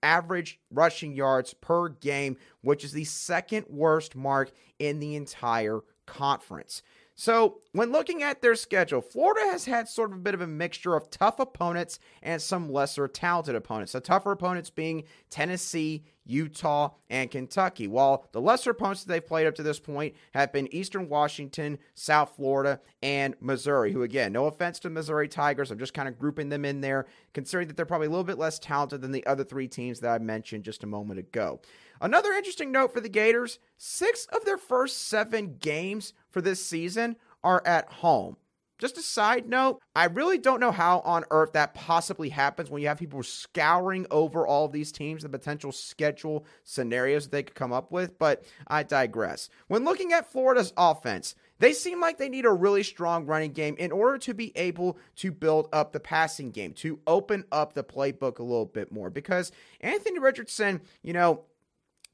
average 0.03 0.59
rushing 0.71 1.13
yards 1.13 1.53
per 1.53 1.89
game, 1.89 2.37
which 2.61 2.83
is 2.83 2.93
the 2.93 3.05
second 3.05 3.65
worst 3.69 4.15
mark 4.15 4.51
in 4.79 4.99
the 4.99 5.15
entire 5.15 5.81
conference. 6.05 6.81
So, 7.19 7.57
when 7.73 7.91
looking 7.91 8.23
at 8.23 8.41
their 8.41 8.55
schedule, 8.55 9.01
Florida 9.01 9.51
has 9.51 9.65
had 9.65 9.89
sort 9.89 10.13
of 10.13 10.19
a 10.19 10.21
bit 10.21 10.33
of 10.33 10.39
a 10.39 10.47
mixture 10.47 10.95
of 10.95 11.11
tough 11.11 11.41
opponents 11.41 11.99
and 12.23 12.41
some 12.41 12.71
lesser 12.71 13.09
talented 13.09 13.55
opponents. 13.55 13.91
The 13.91 13.99
tougher 13.99 14.31
opponents 14.31 14.69
being 14.69 15.03
Tennessee, 15.29 16.05
Utah, 16.23 16.91
and 17.09 17.29
Kentucky, 17.29 17.88
while 17.88 18.25
the 18.31 18.39
lesser 18.39 18.71
opponents 18.71 19.03
that 19.03 19.11
they've 19.11 19.27
played 19.27 19.47
up 19.47 19.55
to 19.55 19.63
this 19.63 19.81
point 19.81 20.15
have 20.33 20.53
been 20.53 20.73
Eastern 20.73 21.09
Washington, 21.09 21.77
South 21.93 22.38
Florida, 22.38 22.79
and 23.03 23.35
Missouri, 23.41 23.91
who, 23.91 24.03
again, 24.03 24.31
no 24.31 24.45
offense 24.45 24.79
to 24.79 24.89
Missouri 24.89 25.27
Tigers, 25.27 25.71
I'm 25.71 25.77
just 25.77 25.93
kind 25.93 26.07
of 26.07 26.17
grouping 26.17 26.47
them 26.47 26.63
in 26.63 26.79
there, 26.79 27.05
considering 27.33 27.67
that 27.67 27.75
they're 27.75 27.85
probably 27.85 28.07
a 28.07 28.11
little 28.11 28.23
bit 28.23 28.38
less 28.38 28.59
talented 28.59 29.01
than 29.01 29.11
the 29.11 29.25
other 29.25 29.43
three 29.43 29.67
teams 29.67 29.99
that 29.99 30.09
I 30.09 30.19
mentioned 30.19 30.63
just 30.63 30.85
a 30.85 30.88
moment 30.88 31.19
ago. 31.19 31.59
Another 32.01 32.31
interesting 32.31 32.71
note 32.71 32.93
for 32.93 33.01
the 33.01 33.09
Gators 33.09 33.59
six 33.77 34.25
of 34.27 34.45
their 34.45 34.57
first 34.57 35.07
seven 35.07 35.57
games 35.59 36.13
for 36.29 36.41
this 36.41 36.63
season 36.65 37.15
are 37.43 37.61
at 37.65 37.91
home. 37.91 38.37
Just 38.79 38.97
a 38.97 39.01
side 39.01 39.49
note, 39.49 39.81
I 39.93 40.05
really 40.05 40.37
don't 40.37 40.61
know 40.61 40.71
how 40.71 41.01
on 41.01 41.25
earth 41.31 41.51
that 41.51 41.73
possibly 41.73 42.29
happens 42.29 42.69
when 42.71 42.81
you 42.81 42.87
have 42.87 42.97
people 42.97 43.21
scouring 43.21 44.07
over 44.09 44.47
all 44.47 44.63
of 44.63 44.71
these 44.71 44.93
teams, 44.93 45.23
the 45.23 45.27
potential 45.27 45.73
schedule 45.73 46.45
scenarios 46.63 47.25
that 47.25 47.31
they 47.31 47.43
could 47.43 47.55
come 47.55 47.73
up 47.73 47.91
with, 47.91 48.17
but 48.17 48.45
I 48.67 48.83
digress. 48.83 49.49
When 49.67 49.83
looking 49.83 50.13
at 50.13 50.31
Florida's 50.31 50.71
offense, 50.77 51.35
they 51.59 51.73
seem 51.73 51.99
like 51.99 52.17
they 52.17 52.29
need 52.29 52.45
a 52.45 52.53
really 52.53 52.83
strong 52.83 53.25
running 53.25 53.51
game 53.51 53.75
in 53.77 53.91
order 53.91 54.17
to 54.19 54.33
be 54.33 54.53
able 54.55 54.97
to 55.17 55.33
build 55.33 55.67
up 55.73 55.91
the 55.91 55.99
passing 55.99 56.51
game, 56.51 56.71
to 56.75 56.99
open 57.05 57.43
up 57.51 57.73
the 57.73 57.83
playbook 57.83 58.39
a 58.39 58.43
little 58.43 58.65
bit 58.65 58.93
more. 58.93 59.09
Because 59.09 59.51
Anthony 59.81 60.19
Richardson, 60.19 60.79
you 61.03 61.11
know, 61.11 61.41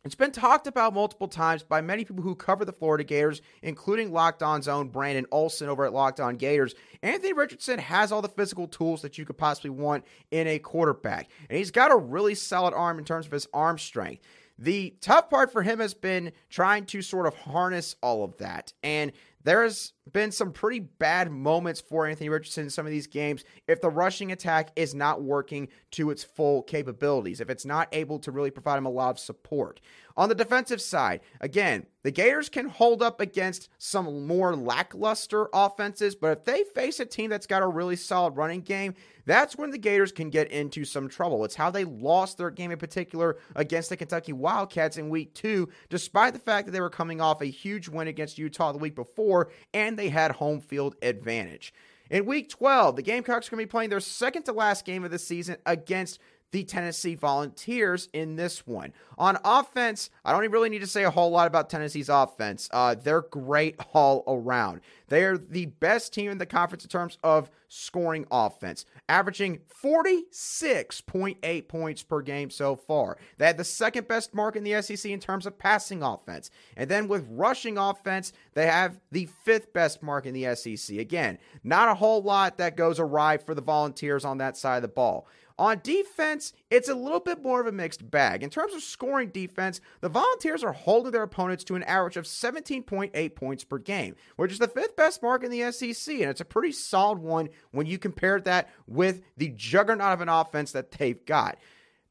it's 0.06 0.16
been 0.16 0.32
talked 0.32 0.68
about 0.68 0.94
multiple 0.94 1.28
times 1.28 1.64
by 1.64 1.82
many 1.82 2.06
people 2.06 2.24
who 2.24 2.36
cover 2.36 2.64
the 2.64 2.72
Florida 2.72 3.04
Gators, 3.04 3.42
including 3.64 4.12
Locked 4.14 4.44
On's 4.44 4.68
own 4.68 4.90
Brandon 4.90 5.26
Olson 5.32 5.68
over 5.68 5.84
at 5.84 5.94
Locked 5.94 6.20
On 6.20 6.38
Gators. 6.38 6.76
Anthony 7.02 7.34
Richardson 7.34 7.80
has 7.80 8.12
all 8.12 8.22
the 8.22 8.30
physical 8.30 8.68
tools 8.68 9.02
that 9.02 9.18
you 9.18 9.26
could 9.26 9.38
possibly 9.38 9.72
want 9.72 10.06
in 10.30 10.48
a 10.48 10.60
quarterback, 10.60 11.30
and 11.50 11.58
he's 11.58 11.72
got 11.72 11.92
a 11.92 11.98
really 11.98 12.36
solid 12.36 12.76
arm 12.76 13.00
in 13.00 13.06
terms 13.06 13.26
of 13.26 13.32
his 13.32 13.48
arm 13.52 13.80
strength. 13.80 14.22
The 14.58 14.96
tough 15.02 15.30
part 15.30 15.52
for 15.52 15.64
him 15.64 15.80
has 15.80 15.94
been 15.94 16.32
trying 16.50 16.86
to 16.86 17.02
sort 17.02 17.26
of 17.26 17.36
harness 17.36 17.96
all 18.02 18.24
of 18.24 18.38
that. 18.38 18.72
And 18.84 19.12
there's 19.44 19.94
been 20.12 20.32
some 20.32 20.52
pretty 20.52 20.80
bad 20.80 21.32
moments 21.32 21.82
for 21.82 22.06
Anthony 22.06 22.30
Richardson 22.30 22.66
in 22.66 22.70
some 22.70 22.86
of 22.86 22.92
these 22.92 23.08
games 23.08 23.44
if 23.68 23.82
the 23.82 23.90
rushing 23.90 24.32
attack 24.32 24.72
is 24.76 24.94
not 24.94 25.24
working 25.24 25.68
to 25.92 26.12
its 26.12 26.24
full 26.24 26.62
capabilities, 26.64 27.42
if 27.42 27.50
it's 27.50 27.66
not 27.66 27.88
able 27.92 28.20
to 28.20 28.32
really 28.32 28.52
provide 28.52 28.78
him 28.78 28.86
a 28.86 28.90
lot 28.90 29.10
of 29.10 29.20
support. 29.20 29.82
On 30.18 30.30
the 30.30 30.36
defensive 30.36 30.82
side, 30.82 31.20
again, 31.42 31.86
the 32.04 32.12
Gators 32.12 32.48
can 32.48 32.70
hold 32.70 33.02
up 33.02 33.20
against 33.20 33.68
some 33.80 34.28
more 34.28 34.56
lackluster 34.56 35.50
offenses, 35.54 36.16
but 36.16 36.38
if 36.38 36.46
they 36.46 36.64
face 36.64 37.00
a 37.00 37.06
team 37.06 37.30
that's 37.30 37.48
got 37.48 37.64
a 37.64 37.68
really 37.68 37.98
solid 37.98 38.38
running 38.38 38.62
game, 38.62 38.94
that's 39.26 39.58
when 39.58 39.72
the 39.72 39.78
Gators 39.78 40.12
can 40.12 40.30
get 40.30 40.52
into 40.52 40.86
some 40.86 41.10
trouble. 41.10 41.44
It's 41.44 41.56
how 41.56 41.72
they 41.72 41.84
lost 41.84 42.38
their 42.38 42.52
game 42.52 42.72
in 42.72 42.78
particular 42.78 43.38
against 43.56 43.90
the 43.90 43.98
Kentucky 43.98 44.34
Wildcats 44.34 44.98
in 44.98 45.10
week 45.10 45.34
two, 45.34 45.68
despite 45.90 46.34
the 46.34 46.40
fact 46.40 46.68
that 46.68 46.72
they 46.72 46.80
were 46.80 46.90
coming 46.92 47.20
off 47.20 47.42
a 47.42 47.46
huge 47.46 47.90
win 47.90 48.08
against 48.08 48.38
Utah 48.38 48.72
the 48.72 48.78
week 48.78 48.96
before 48.96 49.50
and 49.74 49.95
they 49.96 50.10
had 50.10 50.32
home 50.32 50.60
field 50.60 50.96
advantage. 51.02 51.74
In 52.10 52.26
week 52.26 52.50
12, 52.50 52.98
the 52.98 53.02
Gamecocks 53.02 53.48
are 53.48 53.52
going 53.52 53.64
to 53.64 53.68
be 53.68 53.72
playing 53.72 53.90
their 53.90 54.00
second 54.00 54.44
to 54.44 54.54
last 54.54 54.86
game 54.86 55.04
of 55.04 55.12
the 55.12 55.20
season 55.20 55.58
against 55.66 56.20
the 56.56 56.64
Tennessee 56.64 57.16
Volunteers 57.16 58.08
in 58.14 58.38
this 58.38 58.66
one. 58.66 58.94
On 59.18 59.38
offense, 59.44 60.10
I 60.24 60.32
don't 60.32 60.50
really 60.50 60.70
need 60.70 60.80
to 60.80 60.88
say 60.88 61.04
a 61.04 61.12
whole 61.12 61.30
lot 61.30 61.48
about 61.48 61.70
Tennessee's 61.70 62.08
offense. 62.08 62.70
Uh, 62.72 62.96
they're 62.96 63.24
great 63.24 63.76
all 63.94 64.24
around. 64.26 64.80
They 65.10 65.26
are 65.26 65.38
the 65.38 65.66
best 65.66 66.14
team 66.14 66.32
in 66.32 66.38
the 66.38 66.46
conference 66.46 66.86
in 66.86 66.90
terms 66.90 67.18
of 67.26 67.50
scoring 67.68 68.26
offense, 68.32 68.86
averaging 69.10 69.60
46.8 69.84 71.68
points 71.68 72.04
per 72.04 72.22
game 72.22 72.50
so 72.50 72.78
far. 72.78 73.18
They 73.38 73.48
had 73.48 73.58
the 73.58 73.66
second 73.66 74.08
best 74.08 74.34
mark 74.34 74.56
in 74.56 74.64
the 74.64 74.82
SEC 74.82 75.12
in 75.12 75.20
terms 75.20 75.46
of 75.46 75.60
passing 75.60 76.02
offense. 76.04 76.52
And 76.78 76.90
then 76.90 77.10
with 77.10 77.28
rushing 77.30 77.78
offense, 77.78 78.32
they 78.54 78.68
have 78.68 79.02
the 79.12 79.26
fifth 79.44 79.74
best 79.74 80.02
mark 80.02 80.26
in 80.26 80.34
the 80.34 80.56
SEC. 80.56 80.98
Again, 80.98 81.38
not 81.66 81.90
a 81.90 81.96
whole 81.96 82.22
lot 82.22 82.58
that 82.60 82.78
goes 82.78 82.98
awry 82.98 83.36
for 83.38 83.54
the 83.54 83.62
Volunteers 83.62 84.24
on 84.24 84.38
that 84.38 84.56
side 84.56 84.78
of 84.78 84.82
the 84.84 84.88
ball. 84.88 85.28
On 85.58 85.80
defense, 85.82 86.52
it's 86.70 86.90
a 86.90 86.96
little 86.96 87.22
bit 87.22 87.42
more 87.42 87.62
of 87.62 87.68
a 87.68 87.72
mixed 87.72 88.12
bag. 88.12 88.44
In 88.44 88.50
terms 88.50 88.74
of 88.74 88.84
scoring 88.84 89.30
defense, 89.30 89.80
the 90.02 90.10
Volunteers 90.10 90.66
are 90.66 90.74
holding 90.74 91.14
their 91.14 91.24
opponents 91.24 91.64
to 91.66 91.76
an 91.76 91.84
average 91.84 92.18
of 92.18 92.26
17.8 92.26 93.36
points 93.36 93.64
per 93.64 93.78
game, 93.78 94.16
which 94.36 94.52
is 94.52 94.60
the 94.60 94.68
fifth 94.68 94.98
best 94.98 95.24
mark 95.24 95.46
in 95.46 95.52
the 95.52 95.72
SEC, 95.72 96.14
and 96.16 96.30
it's 96.30 96.42
a 96.42 96.46
pretty 96.46 96.74
solid 96.74 97.20
one 97.20 97.48
when 97.72 97.86
you 97.86 97.98
compare 97.98 98.42
that 98.42 98.70
with 98.86 99.22
the 99.38 99.48
juggernaut 99.48 100.12
of 100.12 100.22
an 100.22 100.30
offense 100.30 100.74
that 100.74 100.92
they've 100.92 101.26
got. 101.26 101.58